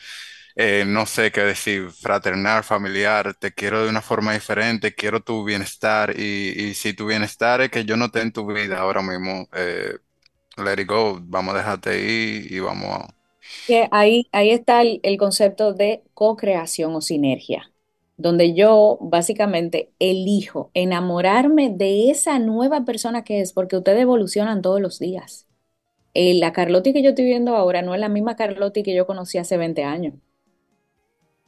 eh, 0.56 0.84
no 0.86 1.06
sé 1.06 1.32
qué 1.32 1.42
decir, 1.42 1.92
fraternal, 1.92 2.64
familiar, 2.64 3.34
te 3.36 3.54
quiero 3.54 3.84
de 3.84 3.90
una 3.90 4.02
forma 4.02 4.34
diferente, 4.34 4.94
quiero 4.94 5.22
tu 5.22 5.44
bienestar 5.46 6.18
y, 6.18 6.74
si 6.74 6.94
tu 6.94 7.06
bienestar 7.08 7.62
es 7.62 7.72
que 7.72 7.86
yo 7.86 7.96
no 7.98 8.06
esté 8.06 8.22
en 8.22 8.34
tu 8.34 8.46
vida 8.52 8.80
ahora 8.80 9.02
mismo, 9.02 9.48
eh, 9.54 9.98
let 10.58 10.82
it 10.82 10.88
go, 10.88 11.20
vamos 11.22 11.56
a 11.56 11.58
dejarte 11.58 11.90
ahí 11.92 12.48
y 12.50 12.60
vamos 12.60 12.90
a... 12.90 13.16
Que 13.68 13.88
ahí, 13.92 14.28
ahí 14.32 14.52
está 14.52 14.82
el 14.82 15.18
concepto 15.18 15.74
de 15.74 16.04
co-creación 16.14 16.96
o 16.96 17.02
sinergia 17.02 17.72
donde 18.22 18.54
yo 18.54 18.98
básicamente 19.02 19.92
elijo 20.00 20.72
enamorarme 20.74 21.70
de 21.70 22.12
esa 22.12 22.40
nueva 22.40 22.86
persona 22.86 23.24
que 23.24 23.42
es, 23.42 23.54
porque 23.54 23.78
ustedes 23.78 24.02
evolucionan 24.02 24.62
todos 24.62 24.80
los 24.80 25.00
días. 25.00 25.48
Eh, 26.14 26.36
la 26.36 26.54
Carlotti 26.54 26.94
que 26.94 27.02
yo 27.02 27.10
estoy 27.10 27.26
viendo 27.26 27.56
ahora 27.56 27.82
no 27.82 27.96
es 27.96 28.02
la 28.02 28.10
misma 28.10 28.36
Carlotti 28.36 28.84
que 28.84 28.94
yo 28.94 29.08
conocí 29.08 29.38
hace 29.38 29.58
20 29.58 29.84
años 29.84 30.14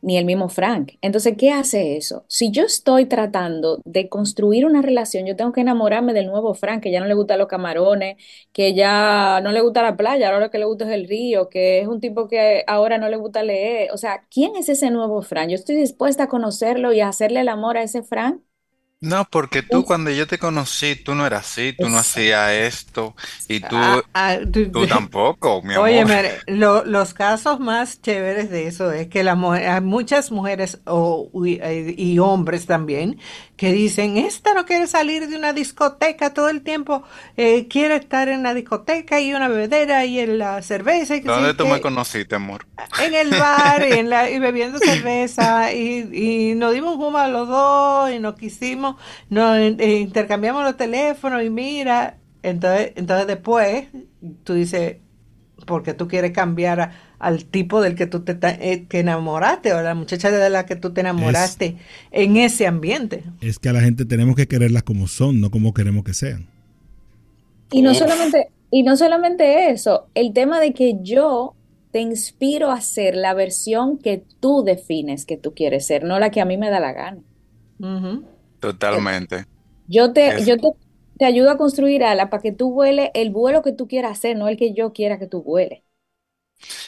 ni 0.04 0.18
el 0.18 0.26
mismo 0.26 0.50
Frank. 0.50 0.94
Entonces, 1.02 1.36
¿qué 1.38 1.52
hace 1.52 1.98
eso? 1.98 2.26
Si 2.28 2.52
yo 2.52 2.63
estoy 2.63 3.06
tratando 3.08 3.82
de 3.86 4.10
construir 4.10 4.66
una 4.66 4.82
relación, 4.82 5.26
yo 5.26 5.36
tengo 5.36 5.52
que 5.54 5.62
enamorarme 5.62 6.13
del 6.13 6.28
nuevo 6.28 6.54
Frank, 6.54 6.84
que 6.84 6.92
ya 6.92 7.00
no 7.00 7.08
le 7.08 7.13
gustan 7.16 7.39
los 7.39 7.48
camarones, 7.48 8.18
que 8.52 8.74
ya 8.76 9.42
no 9.42 9.52
le 9.52 9.62
gusta 9.62 9.82
la 9.82 9.98
playa, 9.98 10.28
ahora 10.28 10.39
lo 10.46 10.52
que 10.52 10.60
le 10.60 10.66
gusta 10.66 10.86
es 10.86 10.92
el 10.92 11.08
río, 11.08 11.50
que 11.50 11.80
es 11.82 11.88
un 11.88 12.00
tipo 12.02 12.28
que 12.28 12.63
ahora 12.68 12.98
no 12.98 13.10
le 13.10 13.18
gusta 13.18 13.44
leer. 13.44 13.92
O 13.92 13.98
sea, 13.98 14.26
¿quién 14.30 14.56
es 14.56 14.70
ese 14.70 14.92
nuevo 14.92 15.22
Frank? 15.22 15.50
Yo 15.50 15.56
estoy 15.56 15.76
dispuesta 15.76 16.24
a 16.24 16.28
conocerlo 16.30 16.94
y 16.94 17.00
a 17.02 17.08
hacerle 17.10 17.42
el 17.42 17.50
amor 17.50 17.78
a 17.78 17.84
ese 17.84 18.04
Frank. 18.04 18.42
No, 19.04 19.26
porque 19.30 19.63
tú 19.63 19.84
cuando 19.84 20.12
yo 20.12 20.28
te 20.28 20.39
conocí, 20.39 20.96
tú 20.96 21.13
no 21.16 21.26
eras 21.28 21.46
así, 21.46 21.74
tú 21.74 21.89
no 21.89 21.98
hacías 22.00 22.52
esto 22.54 23.16
y 23.50 23.60
tú, 23.68 24.02
Ah, 24.02 24.04
ah, 24.13 24.38
tú- 24.52 24.72
tú 24.72 24.88
tampoco, 24.88 25.62
mi 25.63 25.76
Oye, 25.76 26.06
amor. 26.06 26.06
mire, 26.06 26.44
lo- 26.48 26.86
los 26.86 27.13
casos 27.16 27.60
más 27.60 28.02
chéveres 28.02 28.50
de 28.52 28.68
eso 28.68 28.92
es 28.92 29.08
que 29.08 29.24
la 29.24 29.36
mu- 29.36 29.54
hay 29.54 29.82
muchas 29.82 30.32
mujeres 30.32 30.82
o, 30.86 31.32
y, 31.46 31.60
y 32.13 32.20
hombres 32.20 32.68
también 32.68 33.20
que 33.58 33.72
dicen, 33.74 34.18
esta 34.18 34.54
no 34.54 34.66
quiere 34.66 34.88
salir 34.88 35.28
de 35.28 35.36
una 35.38 35.54
discoteca 35.54 36.34
todo 36.34 36.50
el 36.50 36.63
tiempo, 36.63 37.04
eh, 37.38 37.68
quiere 37.70 37.96
estar 37.98 38.30
en 38.30 38.44
la 38.44 38.54
discoteca 38.54 39.20
y 39.22 39.34
una 39.34 39.48
bebedera 39.48 40.06
y 40.06 40.20
en 40.20 40.38
la 40.39 40.62
cerveza 40.62 41.16
y 41.16 41.22
que 41.24 41.30
¿Dónde 41.30 41.54
sí, 41.54 41.56
tú 41.56 41.66
me 41.66 41.82
que 41.82 41.82
conociste, 41.82 42.36
amor? 42.36 42.68
en 42.96 43.13
el 43.13 43.36
bar 43.36 43.84
y, 43.86 43.94
en 43.94 44.10
la, 44.10 44.30
y 44.30 44.39
bebiendo 44.39 44.80
cerveza 44.80 45.74
y, 45.74 46.52
y 46.52 46.56
nos 46.56 46.74
dimos 46.74 46.96
humo 46.98 47.18
a 47.18 47.28
los 47.28 47.48
dos 47.48 48.12
y 48.12 48.20
nos 48.20 48.36
quisimos, 48.36 48.92
nos 49.29 49.58
eh, 49.58 49.99
intercambiamos 49.99 50.63
los 50.63 50.77
teléfonos 50.77 51.43
y 51.43 51.49
mira, 51.49 52.17
entonces, 52.41 52.91
entonces 52.95 53.27
después 53.27 53.88
tú 54.43 54.53
dices, 54.53 54.97
porque 55.65 55.93
tú 55.93 56.08
quieres 56.08 56.32
cambiar 56.32 56.79
a- 56.82 56.91
al 57.19 57.45
tipo 57.45 57.82
del 57.82 57.95
que 57.95 58.06
tú 58.06 58.21
te, 58.21 58.34
eh, 58.41 58.86
enamoraste 58.91 59.71
o 59.73 59.77
a 59.77 59.82
la 59.82 59.95
muchacha 59.95 60.29
de 60.29 60.49
la 60.49 60.65
que 60.65 60.75
tú 60.75 60.91
te 60.91 61.01
enamoraste 61.01 61.77
en 62.12 62.36
ese 62.38 62.67
ambiente. 62.67 63.23
Es 63.39 63.60
que 63.60 63.69
a 63.69 63.73
la 63.73 63.82
gente 63.82 64.03
tenemos 64.06 64.36
que 64.36 64.47
quererlas 64.47 64.84
como 64.84 65.08
son, 65.08 65.39
no 65.39 65.49
como 65.49 65.73
queremos 65.73 66.03
que 66.03 66.13
sean. 66.13 66.47
Y 67.71 67.82
no 67.82 67.93
solamente, 67.95 68.49
y 68.71 68.84
no 68.84 68.97
solamente 68.97 69.69
eso, 69.69 70.08
el 70.15 70.34
tema 70.34 70.60
de 70.60 70.73
que 70.73 70.97
yo 71.01 71.56
te 71.91 72.01
inspiro 72.01 72.71
a 72.71 72.82
ser 72.82 73.15
la 73.15 73.34
versión 73.34 73.97
que 73.99 74.23
tú 74.39 74.63
defines 74.63 75.25
que 75.25 75.38
tú 75.38 75.53
quieres 75.53 75.86
ser, 75.88 76.03
no 76.03 76.19
la 76.19 76.29
que 76.32 76.41
a 76.41 76.45
mí 76.45 76.58
me 76.58 76.69
da 76.69 76.79
la 76.79 76.91
gana. 76.91 77.21
Totalmente. 78.89 79.45
Yo 79.88 80.12
te, 80.13 80.34
Es- 80.34 80.45
yo 80.45 80.58
te, 80.60 80.67
te 81.17 81.26
ayudo 81.26 81.49
a 81.52 81.58
construir 81.58 82.04
ala 82.04 82.30
para 82.30 82.41
que 82.43 82.52
tú 82.52 82.71
vueles 82.73 83.12
el 83.13 83.32
vuelo 83.32 83.62
que 83.63 83.71
tú 83.73 83.88
quieras 83.88 84.12
hacer, 84.19 84.36
no 84.38 84.47
el 84.49 84.58
que 84.58 84.73
yo 84.73 84.91
quiera 84.93 85.19
que 85.19 85.28
tú 85.28 85.41
vueles. 85.43 85.84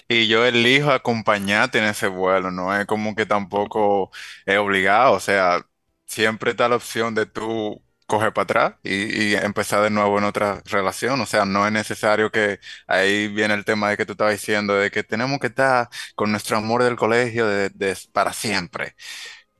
Y 0.08 0.28
yo 0.28 0.46
elijo 0.46 0.92
acompañarte 0.92 1.78
en 1.80 1.86
ese 1.86 2.08
vuelo, 2.08 2.52
no 2.52 2.76
es 2.76 2.86
como 2.86 3.16
que 3.16 3.26
tampoco 3.26 4.12
es 4.46 4.58
obligado, 4.58 5.14
o 5.14 5.20
sea, 5.20 5.66
siempre 6.06 6.52
está 6.52 6.70
la 6.70 6.76
opción 6.78 7.16
de 7.16 7.26
tú 7.26 7.82
coger 8.08 8.34
para 8.34 8.44
atrás 8.44 8.76
y, 8.84 9.32
y 9.32 9.36
empezar 9.36 9.82
de 9.82 9.90
nuevo 9.90 10.18
en 10.20 10.26
otra 10.26 10.62
relación, 10.66 11.20
o 11.22 11.26
sea, 11.26 11.46
no 11.46 11.66
es 11.66 11.72
necesario 11.74 12.30
que 12.32 12.60
ahí 12.88 13.28
viene 13.30 13.56
el 13.56 13.66
tema 13.66 13.90
de 13.90 13.98
que 13.98 14.06
tú 14.06 14.12
estabas 14.14 14.34
diciendo, 14.34 14.76
de 14.76 14.92
que 14.92 15.04
tenemos 15.04 15.40
que 15.40 15.48
estar 15.48 15.90
con 16.16 16.32
nuestro 16.32 16.58
amor 16.58 16.84
del 16.84 16.96
colegio 16.96 17.48
de, 17.48 17.70
de- 17.70 17.98
para 18.14 18.32
siempre, 18.34 18.96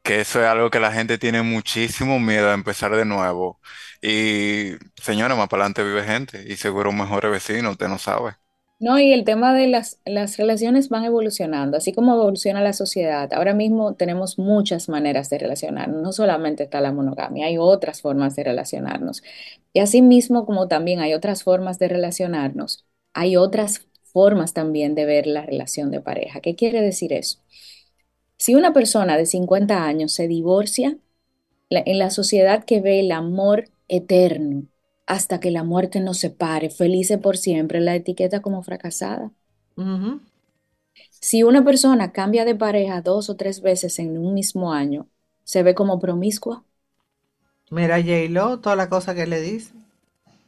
que 0.06 0.22
eso 0.22 0.42
es 0.42 0.48
algo 0.48 0.72
que 0.72 0.80
la 0.82 0.94
gente 0.94 1.18
tiene 1.20 1.44
muchísimo 1.44 2.20
miedo 2.22 2.50
a 2.52 2.56
empezar 2.56 2.96
de 2.96 3.06
nuevo. 3.06 3.62
Y 4.02 4.74
señora, 5.02 5.36
más 5.36 5.50
para 5.50 5.64
adelante 5.66 5.84
vive 5.86 6.06
gente 6.06 6.46
y 6.48 6.58
seguro 6.58 6.94
mejores 6.94 7.32
vecinos, 7.32 7.74
usted 7.74 7.90
no 7.90 8.00
sabe. 8.00 8.36
No, 8.78 9.00
y 9.00 9.14
el 9.14 9.24
tema 9.24 9.54
de 9.54 9.68
las, 9.68 10.02
las 10.06 10.36
relaciones 10.38 10.90
van 10.90 11.06
evolucionando, 11.06 11.78
así 11.78 11.94
como 11.94 12.14
evoluciona 12.14 12.62
la 12.62 12.74
sociedad. 12.74 13.32
Ahora 13.34 13.54
mismo 13.54 13.96
tenemos 13.96 14.38
muchas 14.38 14.90
maneras 14.90 15.30
de 15.30 15.38
relacionarnos, 15.40 16.02
no 16.02 16.12
solamente 16.12 16.64
está 16.64 16.82
la 16.82 16.92
monogamia, 16.92 17.46
hay 17.48 17.58
otras 17.58 18.02
formas 18.02 18.36
de 18.36 18.44
relacionarnos. 18.44 19.24
Y 19.74 19.80
así 19.80 20.02
mismo 20.02 20.46
como 20.46 20.68
también 20.68 21.00
hay 21.00 21.14
otras 21.14 21.44
formas 21.44 21.80
de 21.80 21.88
relacionarnos, 21.88 22.86
hay 23.14 23.38
otras 23.38 23.88
formas 24.12 24.54
también 24.54 24.94
de 24.94 25.06
ver 25.06 25.26
la 25.28 25.46
relación 25.46 25.90
de 25.90 26.02
pareja. 26.02 26.42
¿Qué 26.42 26.56
quiere 26.56 26.82
decir 26.82 27.14
eso? 27.14 27.40
Si 28.38 28.56
una 28.56 28.72
persona 28.74 29.18
de 29.18 29.26
50 29.26 29.86
años 29.86 30.14
se 30.14 30.28
divorcia, 30.30 30.98
en 31.70 32.00
la 32.00 32.10
sociedad 32.12 32.66
que 32.66 32.82
ve 32.82 33.00
el 33.02 33.12
amor 33.12 33.66
eterno 33.90 34.66
hasta 35.08 35.40
que 35.40 35.52
la 35.52 35.64
muerte 35.64 36.00
nos 36.02 36.20
separe, 36.20 36.70
felices 36.72 37.20
por 37.20 37.38
siempre, 37.38 37.82
la 37.82 37.96
etiqueta 37.96 38.42
como 38.42 38.64
fracasada. 38.64 39.32
Si 41.20 41.44
una 41.44 41.64
persona 41.66 42.12
cambia 42.14 42.46
de 42.46 42.56
pareja 42.56 43.02
dos 43.02 43.30
o 43.30 43.36
tres 43.36 43.62
veces 43.62 44.00
en 44.00 44.18
un 44.18 44.34
mismo 44.34 44.72
año, 44.72 45.10
se 45.44 45.64
ve 45.64 45.76
como 45.76 46.00
promiscua. 46.00 46.64
Mira, 47.70 47.98
J-Lo, 48.02 48.60
toda 48.60 48.76
la 48.76 48.90
cosa 48.90 49.14
que 49.14 49.28
le 49.28 49.40
dice. 49.40 49.72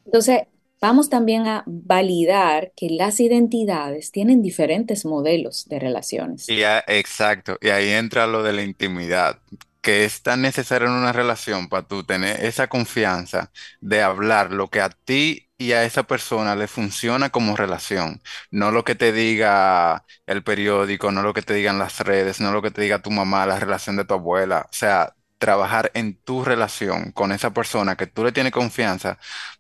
Entonces, 0.06 0.42
vamos 0.82 1.10
también 1.10 1.48
a 1.48 1.64
validar 1.66 2.72
que 2.76 2.90
las 2.90 3.20
identidades 3.20 4.12
tienen 4.12 4.42
diferentes 4.42 5.06
modelos 5.06 5.68
de 5.70 5.80
relaciones. 5.80 6.48
Y 6.50 6.62
exacto, 6.64 7.58
y 7.62 7.70
ahí 7.70 7.90
entra 7.90 8.26
lo 8.28 8.42
de 8.44 8.54
la 8.54 8.64
intimidad, 8.64 9.42
que 9.82 10.06
es 10.06 10.22
tan 10.24 10.42
necesario 10.42 10.88
en 10.88 10.94
una 10.94 11.12
relación 11.12 11.68
para 11.70 11.88
tú 11.88 12.04
tener 12.06 12.44
esa 12.46 12.68
confianza 12.68 13.52
de 13.82 14.02
hablar 14.02 14.52
lo 14.52 14.70
que 14.70 14.82
a 14.82 14.90
ti 14.90 15.50
y 15.58 15.74
a 15.74 15.84
esa 15.84 16.04
persona 16.04 16.56
le 16.56 16.68
funciona 16.68 17.32
como 17.32 17.56
relación, 17.58 18.22
no 18.52 18.72
lo 18.72 18.84
que 18.84 18.96
te 18.96 19.12
diga 19.12 20.06
el 20.26 20.44
periódico, 20.44 21.12
no 21.12 21.22
lo 21.24 21.34
que 21.34 21.42
te 21.42 21.54
digan 21.54 21.80
las 21.80 22.00
redes, 22.02 22.40
no 22.40 22.52
lo 22.52 22.62
que 22.62 22.72
te 22.72 22.82
diga 22.82 23.02
tu 23.02 23.12
mamá, 23.12 23.46
la 23.46 23.60
relación 23.60 23.98
de 23.98 24.06
tu 24.06 24.14
abuela, 24.14 24.68
o 24.70 24.74
sea, 24.74 25.16
trabajar 25.40 25.92
en 25.96 26.16
tu 26.24 26.44
relación 26.46 27.12
con 27.12 27.32
esa 27.32 27.52
persona 27.54 27.96
que 27.96 28.08
tú 28.08 28.24
le 28.24 28.32
tienes 28.32 28.52
confianza 28.54 29.20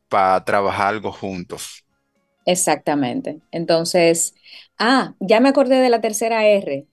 para 0.10 0.44
trabajar 0.46 0.88
algo 0.90 1.12
juntos. 1.12 1.86
Exactamente. 2.46 3.42
Entonces, 3.52 4.34
ah, 4.80 5.16
ya 5.20 5.40
me 5.40 5.50
acordé 5.50 5.76
de 5.82 5.90
la 5.90 6.02
tercera 6.02 6.46
R. 6.48 6.88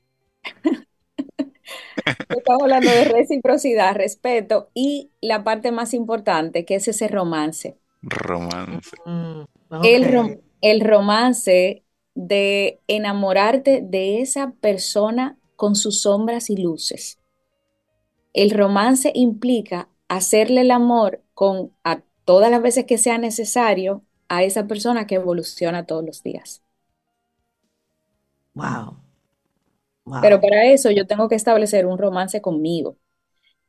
Estamos 2.28 2.62
hablando 2.64 2.92
de 2.92 3.04
reciprocidad, 3.06 3.94
respeto 3.94 4.70
y 4.74 5.12
la 5.22 5.42
parte 5.44 5.72
más 5.72 5.94
importante, 5.94 6.64
que 6.66 6.74
es 6.76 6.88
ese 6.88 7.08
romance. 7.08 7.78
Romance. 8.22 8.94
Mm, 9.04 9.44
El, 9.82 10.04
rom- 10.06 10.40
el 10.60 10.80
romance 10.80 11.84
de 12.14 12.80
enamorarte 12.86 13.80
de 13.82 14.20
esa 14.20 14.52
persona 14.60 15.38
con 15.56 15.74
sus 15.76 16.02
sombras 16.02 16.50
y 16.50 16.56
luces. 16.56 17.18
El 18.34 18.50
romance 18.50 19.10
implica 19.14 19.88
hacerle 20.08 20.60
el 20.60 20.70
amor 20.72 21.22
con 21.32 21.74
a 21.84 22.02
todas 22.24 22.50
las 22.50 22.62
veces 22.62 22.84
que 22.86 22.98
sea 22.98 23.18
necesario 23.18 24.02
a 24.28 24.42
esa 24.44 24.66
persona 24.66 25.06
que 25.06 25.16
evoluciona 25.16 25.86
todos 25.86 26.04
los 26.04 26.22
días. 26.22 26.62
Wow, 28.54 28.96
Pero 30.20 30.40
para 30.40 30.66
eso 30.72 30.90
yo 30.90 31.06
tengo 31.06 31.28
que 31.28 31.34
establecer 31.34 31.86
un 31.86 31.98
romance 31.98 32.40
conmigo 32.40 32.96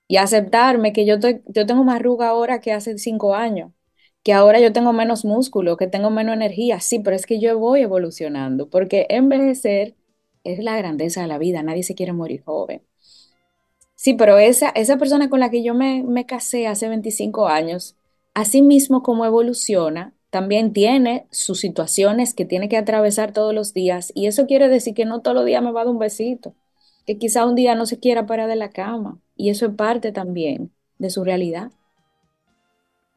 y 0.07 0.17
aceptarme 0.17 0.93
que 0.93 1.05
yo 1.05 1.19
tengo 1.67 1.83
más 1.85 1.97
arruga 1.97 2.29
ahora 2.29 2.61
que 2.61 2.73
hace 2.73 2.97
cinco 2.99 3.35
años, 3.35 3.71
que 4.23 4.33
ahora 4.33 4.59
yo 4.61 4.73
tengo 4.73 4.93
menos 4.93 5.25
músculo, 5.25 5.77
que 5.77 5.87
tengo 5.87 6.11
menos 6.11 6.35
energía. 6.35 6.79
Sí, 6.81 6.99
pero 6.99 7.15
es 7.17 7.25
que 7.27 7.39
yo 7.41 7.59
voy 7.59 7.81
evolucionando, 7.81 8.69
porque 8.69 9.07
envejecer 9.09 9.95
es 10.45 10.59
la 10.59 10.77
grandeza 10.77 11.21
de 11.23 11.27
la 11.27 11.39
vida, 11.39 11.63
nadie 11.63 11.83
se 11.83 11.95
quiere 11.95 12.13
morir 12.13 12.43
joven. 12.45 12.83
Sí, 13.95 14.13
pero 14.13 14.37
esa, 14.37 14.69
esa 14.69 14.97
persona 14.97 15.29
con 15.29 15.39
la 15.39 15.49
que 15.49 15.63
yo 15.63 15.73
me, 15.73 16.03
me 16.03 16.25
casé 16.25 16.67
hace 16.67 16.87
25 16.89 17.47
años, 17.47 17.95
así 18.35 18.63
mismo 18.63 19.03
como 19.03 19.25
evoluciona, 19.25 20.15
también 20.31 20.73
tiene 20.73 21.27
sus 21.31 21.61
situaciones 21.61 22.35
que 22.35 22.45
tiene 22.45 22.69
que 22.69 22.77
atravesar 22.77 23.33
todos 23.33 23.55
los 23.55 23.73
días. 23.73 24.13
Y 24.15 24.27
eso 24.27 24.47
quiere 24.47 24.69
decir 24.69 24.95
que 24.95 25.05
no 25.05 25.21
todos 25.23 25.35
los 25.35 25.45
días 25.47 25.63
me 25.63 25.73
va 25.73 25.81
a 25.83 25.85
dar 25.85 25.93
un 25.93 25.99
besito, 25.99 26.55
que 27.07 27.19
quizá 27.19 27.45
un 27.47 27.55
día 27.55 27.75
no 27.75 27.87
se 27.87 27.99
quiera 27.99 28.27
parar 28.27 28.49
de 28.49 28.57
la 28.57 28.71
cama. 28.71 29.21
Y 29.37 29.51
eso 29.51 29.67
es 29.67 29.73
parte 29.75 30.13
también 30.13 30.73
de 30.99 31.11
su 31.11 31.25
realidad. 31.25 31.71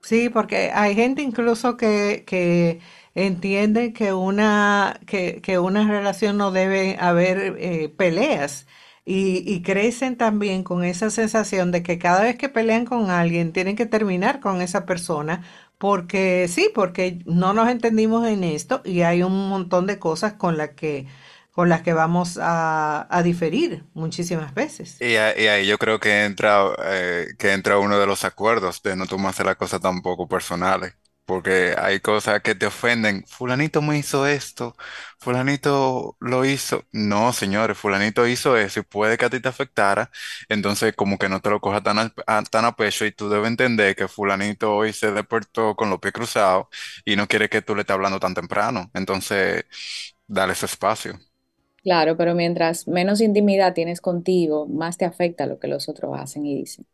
Sí, 0.02 0.28
porque 0.30 0.70
hay 0.72 0.94
gente 0.94 1.22
incluso 1.22 1.76
que, 1.76 2.24
que 2.26 2.80
entiende 3.14 3.92
que 3.92 4.12
una, 4.14 5.00
que, 5.06 5.40
que 5.42 5.58
una 5.58 5.86
relación 5.90 6.38
no 6.38 6.50
debe 6.52 6.96
haber 7.00 7.56
eh, 7.58 7.88
peleas 7.90 8.66
y, 9.08 9.42
y 9.50 9.62
crecen 9.62 10.16
también 10.16 10.62
con 10.62 10.84
esa 10.84 11.08
sensación 11.08 11.72
de 11.72 11.82
que 11.82 11.98
cada 11.98 12.22
vez 12.22 12.36
que 12.36 12.50
pelean 12.50 12.84
con 12.84 13.10
alguien 13.10 13.52
tienen 13.54 13.74
que 13.74 13.86
terminar 13.86 14.38
con 14.40 14.60
esa 14.60 14.84
persona 14.84 15.42
porque 15.78 16.46
sí, 16.48 16.70
porque 16.74 17.20
no 17.24 17.54
nos 17.54 17.70
entendimos 17.70 18.26
en 18.26 18.44
esto 18.44 18.82
y 18.84 19.02
hay 19.02 19.22
un 19.22 19.48
montón 19.48 19.86
de 19.86 19.98
cosas 19.98 20.34
con 20.34 20.58
las 20.58 20.70
que, 20.70 21.06
con 21.52 21.68
las 21.68 21.82
que 21.82 21.92
vamos 21.92 22.38
a, 22.40 23.22
diferir 23.24 23.84
muchísimas 23.94 24.52
veces. 24.54 25.00
Y 25.00 25.16
ahí 25.16 25.66
yo 25.66 25.78
creo 25.78 26.00
que 26.00 26.24
entra, 26.24 26.66
eh, 26.84 27.28
que 27.38 27.52
entra 27.52 27.78
uno 27.78 27.98
de 27.98 28.06
los 28.06 28.24
acuerdos 28.24 28.82
de 28.82 28.96
no 28.96 29.06
tomarse 29.06 29.42
las 29.42 29.56
cosas 29.56 29.80
tampoco 29.80 30.28
personales, 30.28 30.94
porque 31.28 31.76
hay 31.78 32.00
cosas 32.00 32.42
que 32.42 32.56
te 32.56 32.66
ofenden. 32.66 33.24
Fulanito 33.28 33.82
me 33.82 33.98
hizo 33.98 34.26
esto, 34.26 34.76
fulanito 35.20 36.16
lo 36.20 36.44
hizo. 36.46 36.84
No, 36.92 37.32
señores, 37.34 37.78
fulanito 37.78 38.26
hizo 38.28 38.56
eso 38.58 38.80
y 38.80 38.84
puede 38.84 39.18
que 39.18 39.26
a 39.26 39.30
ti 39.30 39.40
te 39.40 39.48
afectara, 39.48 40.10
entonces 40.48 40.94
como 40.96 41.18
que 41.18 41.28
no 41.30 41.40
te 41.42 41.50
lo 41.50 41.60
cojas 41.60 41.84
tan, 41.84 42.00
al- 42.00 42.14
a, 42.26 42.42
tan 42.44 42.66
a 42.66 42.76
pecho 42.76 43.06
y 43.06 43.12
tú 43.12 43.30
debes 43.30 43.48
entender 43.48 43.96
que 43.96 44.08
fulanito 44.08 44.74
hoy 44.76 44.92
se 44.94 45.12
despertó 45.12 45.76
con 45.76 45.90
los 45.90 46.00
pies 46.00 46.14
cruzados 46.14 46.68
y 47.04 47.16
no 47.16 47.28
quiere 47.28 47.48
que 47.50 47.62
tú 47.62 47.76
le 47.76 47.82
estés 47.82 47.94
hablando 47.94 48.20
tan 48.20 48.34
temprano, 48.34 48.90
entonces 48.94 49.64
dale 50.26 50.54
ese 50.54 50.66
espacio. 50.66 51.18
Claro, 51.82 52.16
pero 52.16 52.34
mientras 52.36 52.86
menos 52.86 53.20
intimidad 53.20 53.74
tienes 53.74 54.00
contigo, 54.00 54.66
más 54.68 54.96
te 54.96 55.04
afecta 55.06 55.46
lo 55.46 55.58
que 55.58 55.66
los 55.68 55.88
otros 55.88 56.12
hacen 56.16 56.46
y 56.46 56.54
dicen. 56.56 56.86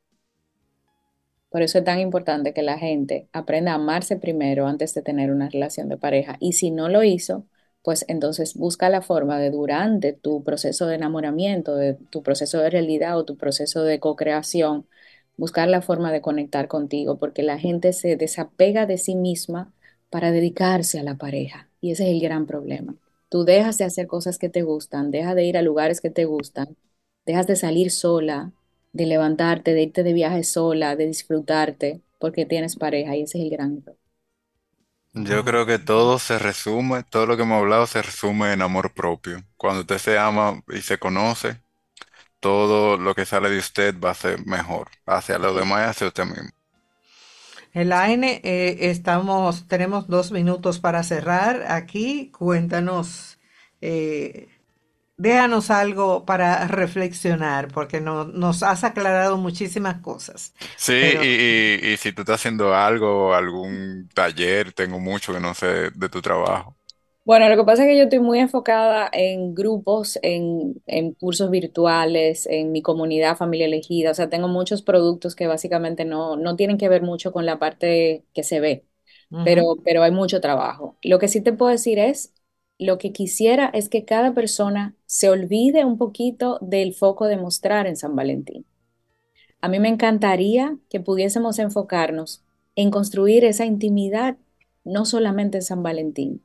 Por 1.54 1.62
eso 1.62 1.78
es 1.78 1.84
tan 1.84 2.00
importante 2.00 2.52
que 2.52 2.62
la 2.62 2.78
gente 2.78 3.28
aprenda 3.32 3.70
a 3.70 3.74
amarse 3.76 4.16
primero 4.16 4.66
antes 4.66 4.92
de 4.92 5.02
tener 5.02 5.30
una 5.30 5.48
relación 5.48 5.88
de 5.88 5.96
pareja. 5.96 6.36
Y 6.40 6.54
si 6.54 6.72
no 6.72 6.88
lo 6.88 7.04
hizo, 7.04 7.46
pues 7.82 8.04
entonces 8.08 8.54
busca 8.56 8.88
la 8.88 9.02
forma 9.02 9.38
de 9.38 9.52
durante 9.52 10.12
tu 10.14 10.42
proceso 10.42 10.88
de 10.88 10.96
enamoramiento, 10.96 11.76
de 11.76 11.94
tu 12.10 12.24
proceso 12.24 12.58
de 12.58 12.70
realidad 12.70 13.16
o 13.16 13.24
tu 13.24 13.36
proceso 13.36 13.84
de 13.84 14.00
co-creación, 14.00 14.88
buscar 15.36 15.68
la 15.68 15.80
forma 15.80 16.10
de 16.10 16.20
conectar 16.20 16.66
contigo, 16.66 17.20
porque 17.20 17.44
la 17.44 17.56
gente 17.56 17.92
se 17.92 18.16
desapega 18.16 18.86
de 18.86 18.98
sí 18.98 19.14
misma 19.14 19.72
para 20.10 20.32
dedicarse 20.32 20.98
a 20.98 21.04
la 21.04 21.14
pareja. 21.18 21.68
Y 21.80 21.92
ese 21.92 22.02
es 22.02 22.10
el 22.16 22.20
gran 22.20 22.46
problema. 22.46 22.96
Tú 23.28 23.44
dejas 23.44 23.78
de 23.78 23.84
hacer 23.84 24.08
cosas 24.08 24.38
que 24.38 24.48
te 24.48 24.62
gustan, 24.62 25.12
dejas 25.12 25.36
de 25.36 25.44
ir 25.44 25.56
a 25.56 25.62
lugares 25.62 26.00
que 26.00 26.10
te 26.10 26.24
gustan, 26.24 26.76
dejas 27.24 27.46
de 27.46 27.54
salir 27.54 27.92
sola 27.92 28.50
de 28.94 29.06
levantarte, 29.06 29.74
de 29.74 29.82
irte 29.82 30.02
de 30.04 30.14
viaje 30.14 30.42
sola, 30.44 30.96
de 30.96 31.06
disfrutarte, 31.08 32.02
porque 32.18 32.46
tienes 32.46 32.76
pareja 32.76 33.14
y 33.16 33.22
ese 33.24 33.38
es 33.38 33.44
el 33.44 33.50
gran 33.50 33.78
error. 33.78 33.98
Yo 35.14 35.44
creo 35.44 35.64
que 35.66 35.78
todo 35.78 36.18
se 36.18 36.38
resume, 36.38 37.04
todo 37.04 37.24
lo 37.26 37.36
que 37.36 37.42
hemos 37.44 37.58
hablado 37.60 37.86
se 37.86 38.02
resume 38.02 38.52
en 38.52 38.60
amor 38.62 38.92
propio. 38.92 39.42
Cuando 39.56 39.80
usted 39.80 39.98
se 39.98 40.18
ama 40.18 40.62
y 40.68 40.82
se 40.82 40.98
conoce, 40.98 41.62
todo 42.40 42.96
lo 42.98 43.14
que 43.14 43.26
sale 43.26 43.50
de 43.50 43.58
usted 43.58 43.94
va 44.00 44.10
a 44.12 44.14
ser 44.14 44.46
mejor 44.46 44.90
hacia 45.06 45.38
los 45.38 45.56
demás 45.56 45.86
y 45.86 45.90
hacia 45.90 46.08
usted 46.08 46.24
mismo. 46.26 46.50
Elaine, 47.72 48.40
eh, 48.44 48.90
estamos, 48.90 49.66
tenemos 49.68 50.06
dos 50.08 50.30
minutos 50.32 50.78
para 50.80 51.02
cerrar 51.02 51.64
aquí. 51.70 52.30
Cuéntanos, 52.30 53.38
eh, 53.80 54.48
déjanos 55.16 55.70
algo 55.70 56.24
para 56.24 56.66
reflexionar, 56.68 57.68
porque 57.68 58.00
no- 58.00 58.24
nos 58.24 58.62
has 58.62 58.84
aclarado 58.84 59.36
muchísimas 59.38 60.00
cosas. 60.00 60.54
Sí, 60.76 60.92
Pero 60.98 61.26
y, 61.82 61.86
y, 61.88 61.92
y 61.94 61.96
si 61.96 62.12
tú 62.12 62.22
estás 62.22 62.40
haciendo 62.40 62.74
algo, 62.74 63.34
algún 63.34 64.08
taller, 64.14 64.72
tengo 64.72 64.98
mucho 65.00 65.32
que 65.32 65.40
no 65.40 65.54
sé 65.54 65.90
de 65.90 66.08
tu 66.08 66.20
trabajo. 66.22 66.76
Bueno, 67.24 67.48
lo 67.48 67.56
que 67.56 67.64
pasa 67.64 67.84
es 67.84 67.88
que 67.88 67.96
yo 67.96 68.04
estoy 68.04 68.18
muy 68.20 68.38
enfocada 68.38 69.08
en 69.10 69.54
grupos, 69.54 70.18
en, 70.22 70.82
en 70.86 71.14
cursos 71.14 71.50
virtuales, 71.50 72.46
en 72.46 72.70
mi 72.70 72.82
comunidad 72.82 73.36
familia 73.38 73.64
elegida, 73.66 74.10
o 74.10 74.14
sea, 74.14 74.28
tengo 74.28 74.46
muchos 74.48 74.82
productos 74.82 75.34
que 75.34 75.46
básicamente 75.46 76.04
no, 76.04 76.36
no 76.36 76.54
tienen 76.56 76.76
que 76.76 76.90
ver 76.90 77.00
mucho 77.02 77.32
con 77.32 77.46
la 77.46 77.58
parte 77.58 78.26
que 78.34 78.42
se 78.42 78.60
ve, 78.60 78.84
pero, 79.42 79.62
pero 79.84 80.02
hay 80.02 80.10
mucho 80.12 80.40
trabajo. 80.42 80.98
Lo 81.02 81.18
que 81.18 81.28
sí 81.28 81.40
te 81.42 81.54
puedo 81.54 81.72
decir 81.72 81.98
es, 81.98 82.33
lo 82.78 82.98
que 82.98 83.12
quisiera 83.12 83.70
es 83.72 83.88
que 83.88 84.04
cada 84.04 84.34
persona 84.34 84.94
se 85.06 85.28
olvide 85.30 85.84
un 85.84 85.98
poquito 85.98 86.58
del 86.60 86.94
foco 86.94 87.26
de 87.26 87.36
mostrar 87.36 87.86
en 87.86 87.96
San 87.96 88.16
Valentín. 88.16 88.64
A 89.60 89.68
mí 89.68 89.78
me 89.78 89.88
encantaría 89.88 90.76
que 90.90 91.00
pudiésemos 91.00 91.58
enfocarnos 91.58 92.42
en 92.76 92.90
construir 92.90 93.44
esa 93.44 93.64
intimidad, 93.64 94.36
no 94.84 95.06
solamente 95.06 95.58
en 95.58 95.62
San 95.62 95.82
Valentín 95.82 96.42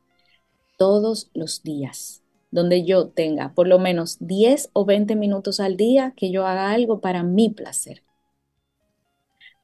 todos 0.77 1.29
los 1.33 1.61
días, 1.61 2.23
donde 2.51 2.85
yo 2.85 3.09
tenga 3.09 3.53
por 3.53 3.67
lo 3.67 3.79
menos 3.79 4.17
10 4.21 4.69
o 4.71 4.85
20 4.85 5.15
minutos 5.17 5.59
al 5.59 5.75
día 5.75 6.13
que 6.15 6.31
yo 6.31 6.47
haga 6.47 6.71
algo 6.71 7.01
para 7.01 7.21
mi 7.21 7.49
placer. 7.49 8.01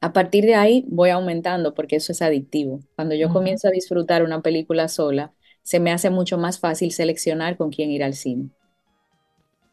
A 0.02 0.12
partir 0.14 0.46
de 0.46 0.56
ahí 0.56 0.86
voy 0.88 1.10
aumentando 1.10 1.74
porque 1.74 1.96
eso 1.96 2.12
es 2.12 2.22
adictivo. 2.22 2.82
Cuando 2.96 3.16
yo 3.16 3.30
comienzo 3.30 3.70
a 3.70 3.72
disfrutar 3.72 4.24
una 4.24 4.42
película 4.42 4.88
sola, 4.90 5.34
se 5.66 5.80
me 5.80 5.92
hace 5.92 6.12
mucho 6.12 6.38
más 6.38 6.60
fácil 6.60 6.92
seleccionar 6.92 7.58
con 7.58 7.72
quién 7.72 7.90
ir 7.90 8.04
al 8.04 8.14
cine. 8.14 8.52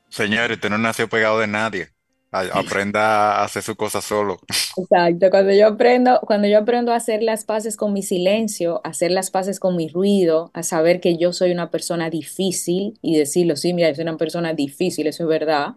Señor, 0.08 0.50
usted 0.50 0.70
no 0.70 0.78
nació 0.78 1.06
pegado 1.06 1.38
de 1.38 1.46
nadie. 1.46 1.90
Aprenda 2.32 3.40
a 3.40 3.44
hacer 3.44 3.62
su 3.62 3.76
cosa 3.76 4.00
solo. 4.00 4.38
Exacto, 4.74 5.28
cuando 5.28 5.52
yo 5.52 5.66
aprendo, 5.66 6.18
cuando 6.26 6.48
yo 6.48 6.58
aprendo 6.58 6.92
a 6.92 6.96
hacer 6.96 7.22
las 7.22 7.44
paces 7.44 7.76
con 7.76 7.92
mi 7.92 8.02
silencio, 8.02 8.80
a 8.84 8.88
hacer 8.88 9.10
las 9.10 9.30
paces 9.30 9.60
con 9.60 9.76
mi 9.76 9.88
ruido, 9.88 10.50
a 10.54 10.62
saber 10.62 11.00
que 11.02 11.18
yo 11.18 11.34
soy 11.34 11.52
una 11.52 11.70
persona 11.70 12.08
difícil 12.08 12.98
y 13.02 13.18
decirlo, 13.18 13.56
sí, 13.56 13.74
mira, 13.74 13.90
yo 13.90 13.96
soy 13.96 14.04
una 14.04 14.16
persona 14.16 14.54
difícil, 14.54 15.06
eso 15.06 15.24
es 15.24 15.28
verdad, 15.28 15.74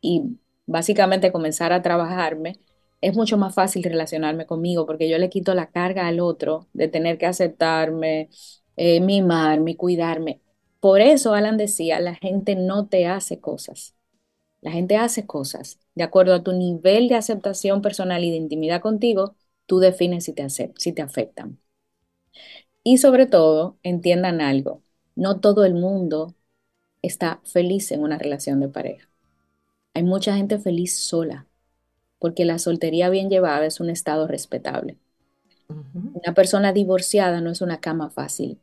y 0.00 0.38
básicamente 0.66 1.32
comenzar 1.32 1.72
a 1.72 1.82
trabajarme, 1.82 2.60
es 3.00 3.16
mucho 3.16 3.36
más 3.36 3.54
fácil 3.54 3.82
relacionarme 3.82 4.46
conmigo 4.46 4.86
porque 4.86 5.08
yo 5.08 5.18
le 5.18 5.30
quito 5.30 5.54
la 5.54 5.66
carga 5.70 6.06
al 6.06 6.20
otro 6.20 6.68
de 6.72 6.86
tener 6.88 7.18
que 7.18 7.26
aceptarme, 7.26 8.28
eh, 8.78 9.00
mimarme, 9.00 9.76
cuidarme. 9.76 10.40
Por 10.80 11.00
eso 11.00 11.34
Alan 11.34 11.56
decía, 11.58 12.00
la 12.00 12.14
gente 12.14 12.56
no 12.56 12.88
te 12.88 13.06
hace 13.06 13.40
cosas. 13.40 13.96
La 14.60 14.72
gente 14.72 14.96
hace 14.96 15.26
cosas. 15.26 15.80
De 15.94 16.04
acuerdo 16.04 16.34
a 16.34 16.42
tu 16.44 16.52
nivel 16.52 17.08
de 17.08 17.16
aceptación 17.16 17.82
personal 17.82 18.24
y 18.24 18.30
de 18.30 18.36
intimidad 18.36 18.80
contigo, 18.80 19.36
tú 19.66 19.80
defines 19.80 20.24
si 20.24 20.32
te, 20.34 20.48
si 20.50 20.92
te 20.92 21.02
afectan. 21.02 21.60
Y 22.84 22.98
sobre 22.98 23.26
todo, 23.26 23.78
entiendan 23.82 24.40
algo, 24.40 24.82
no 25.16 25.40
todo 25.40 25.64
el 25.64 25.74
mundo 25.74 26.34
está 27.02 27.40
feliz 27.44 27.92
en 27.92 28.02
una 28.02 28.18
relación 28.18 28.60
de 28.60 28.68
pareja. 28.68 29.08
Hay 29.94 30.04
mucha 30.04 30.36
gente 30.36 30.58
feliz 30.58 30.98
sola, 30.98 31.46
porque 32.18 32.44
la 32.44 32.58
soltería 32.58 33.10
bien 33.10 33.30
llevada 33.30 33.66
es 33.66 33.80
un 33.80 33.90
estado 33.90 34.26
respetable. 34.28 34.98
Una 36.12 36.34
persona 36.34 36.72
divorciada 36.72 37.40
no 37.40 37.50
es 37.50 37.60
una 37.62 37.80
cama 37.80 38.10
fácil, 38.10 38.60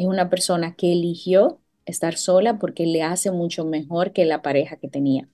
es 0.00 0.06
una 0.06 0.30
persona 0.30 0.74
que 0.76 0.92
eligió 0.92 1.60
estar 1.84 2.16
sola 2.16 2.58
porque 2.58 2.86
le 2.86 3.02
hace 3.02 3.30
mucho 3.30 3.66
mejor 3.66 4.14
que 4.14 4.24
la 4.24 4.40
pareja 4.40 4.76
que 4.76 4.88
tenía. 4.88 5.28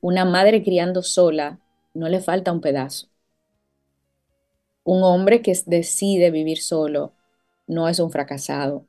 Una 0.00 0.24
madre 0.24 0.64
criando 0.64 1.04
sola 1.04 1.60
no 1.94 2.08
le 2.08 2.20
falta 2.20 2.50
un 2.50 2.60
pedazo. 2.60 3.08
Un 4.82 5.04
hombre 5.04 5.42
que 5.42 5.56
decide 5.66 6.32
vivir 6.32 6.58
solo 6.58 7.12
no 7.68 7.88
es 7.88 8.00
un 8.00 8.10
fracasado. 8.10 8.84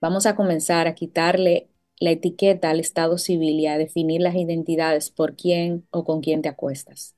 Vamos 0.00 0.26
a 0.26 0.36
comenzar 0.36 0.86
a 0.86 0.94
quitarle 0.94 1.68
la 1.98 2.12
etiqueta 2.12 2.70
al 2.70 2.78
estado 2.78 3.18
civil 3.18 3.58
y 3.58 3.66
a 3.66 3.78
definir 3.78 4.20
las 4.20 4.36
identidades 4.36 5.10
por 5.10 5.34
quién 5.34 5.88
o 5.90 6.04
con 6.04 6.20
quién 6.20 6.40
te 6.40 6.48
acuestas. 6.48 7.16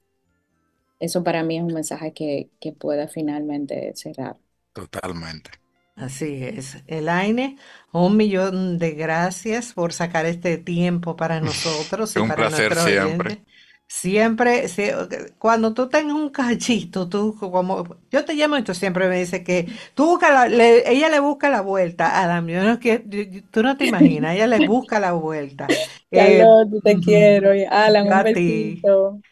Eso 0.98 1.22
para 1.22 1.42
mí 1.42 1.58
es 1.58 1.62
un 1.62 1.74
mensaje 1.74 2.14
que, 2.14 2.48
que 2.58 2.72
pueda 2.72 3.06
finalmente 3.06 3.92
cerrar. 3.96 4.38
Totalmente. 4.72 5.61
Así 5.94 6.42
es. 6.44 6.82
Elaine, 6.86 7.58
un 7.92 8.16
millón 8.16 8.78
de 8.78 8.92
gracias 8.92 9.72
por 9.74 9.92
sacar 9.92 10.24
este 10.26 10.56
tiempo 10.58 11.16
para 11.16 11.40
nosotros 11.40 12.16
y 12.16 12.22
Un 12.22 12.22
para 12.22 12.48
placer 12.48 12.48
nuestros 12.48 12.84
siempre. 12.84 13.38
oyentes. 13.38 13.38
Siempre, 13.86 14.66
cuando 15.38 15.74
tú 15.74 15.88
tengas 15.90 16.14
un 16.16 16.30
cachito, 16.30 17.08
tú 17.10 17.36
como, 17.38 17.98
yo 18.10 18.24
te 18.24 18.32
llamo 18.34 18.56
y 18.56 18.62
tú 18.64 18.74
siempre 18.74 19.06
me 19.08 19.18
dices 19.20 19.44
que 19.44 19.66
tú 19.94 20.06
busca 20.06 20.32
la- 20.32 20.48
le- 20.48 20.90
ella 20.90 21.10
le 21.10 21.20
busca 21.20 21.50
la 21.50 21.60
vuelta 21.60 22.06
a 22.08 22.22
Adam, 22.24 22.48
yo 22.48 22.64
no 22.64 22.78
quiero- 22.80 23.04
yo- 23.06 23.22
yo- 23.22 23.42
tú 23.50 23.62
no 23.62 23.76
te 23.76 23.84
imaginas, 23.84 24.34
ella 24.34 24.46
le 24.46 24.60
busca 24.60 24.98
la 24.98 25.12
vuelta. 25.12 25.74
Eh, 26.10 26.46
Carlos, 26.46 26.82
te 26.82 26.98
ujú, 26.98 27.00
quiero. 27.00 27.54
Y 27.54 27.64
Alan, 27.64 28.06
yo 28.06 28.12
un 28.12 28.22
a 28.22 28.30
ti. 28.32 28.88
besito. 28.96 29.22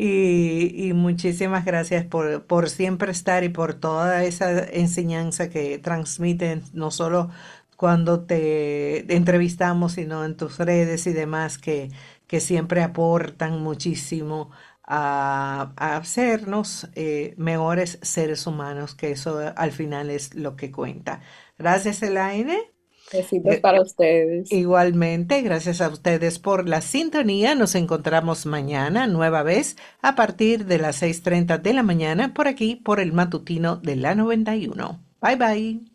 Y, 0.00 0.92
muchísimas 0.94 1.64
gracias 1.64 2.04
por, 2.04 2.46
por 2.46 2.70
siempre 2.70 3.10
estar 3.10 3.42
y 3.42 3.48
por 3.48 3.74
toda 3.74 4.22
esa 4.24 4.64
enseñanza 4.64 5.50
que 5.50 5.78
transmiten, 5.78 6.62
no 6.72 6.92
solo 6.92 7.30
cuando 7.76 8.24
te 8.24 9.12
entrevistamos, 9.14 9.94
sino 9.94 10.24
en 10.24 10.36
tus 10.36 10.58
redes 10.58 11.06
y 11.08 11.12
demás, 11.12 11.58
que, 11.58 11.90
que 12.28 12.38
siempre 12.40 12.82
aportan 12.84 13.60
muchísimo 13.60 14.50
a, 14.84 15.72
a 15.76 15.96
hacernos 15.96 16.88
eh, 16.94 17.34
mejores 17.36 17.98
seres 18.02 18.46
humanos, 18.46 18.94
que 18.94 19.10
eso 19.10 19.52
al 19.56 19.72
final 19.72 20.10
es 20.10 20.34
lo 20.34 20.54
que 20.56 20.70
cuenta. 20.70 21.22
Gracias, 21.58 22.02
Elaine. 22.04 22.77
Besitos 23.10 23.58
para 23.58 23.82
ustedes. 23.82 24.48
Igualmente, 24.50 25.42
gracias 25.42 25.80
a 25.82 25.88
ustedes 25.88 26.38
por 26.38 26.68
la 26.68 26.80
sintonía. 26.80 27.54
Nos 27.54 27.74
encontramos 27.74 28.46
mañana, 28.46 29.06
nueva 29.06 29.42
vez, 29.42 29.76
a 30.00 30.14
partir 30.14 30.64
de 30.66 30.78
las 30.78 30.96
seis 30.96 31.22
treinta 31.22 31.58
de 31.58 31.74
la 31.74 31.82
mañana, 31.82 32.32
por 32.34 32.48
aquí, 32.48 32.76
por 32.76 32.98
el 33.00 33.12
matutino 33.12 33.76
de 33.76 33.96
la 33.96 34.14
91. 34.14 35.04
Bye 35.20 35.36
bye. 35.36 35.87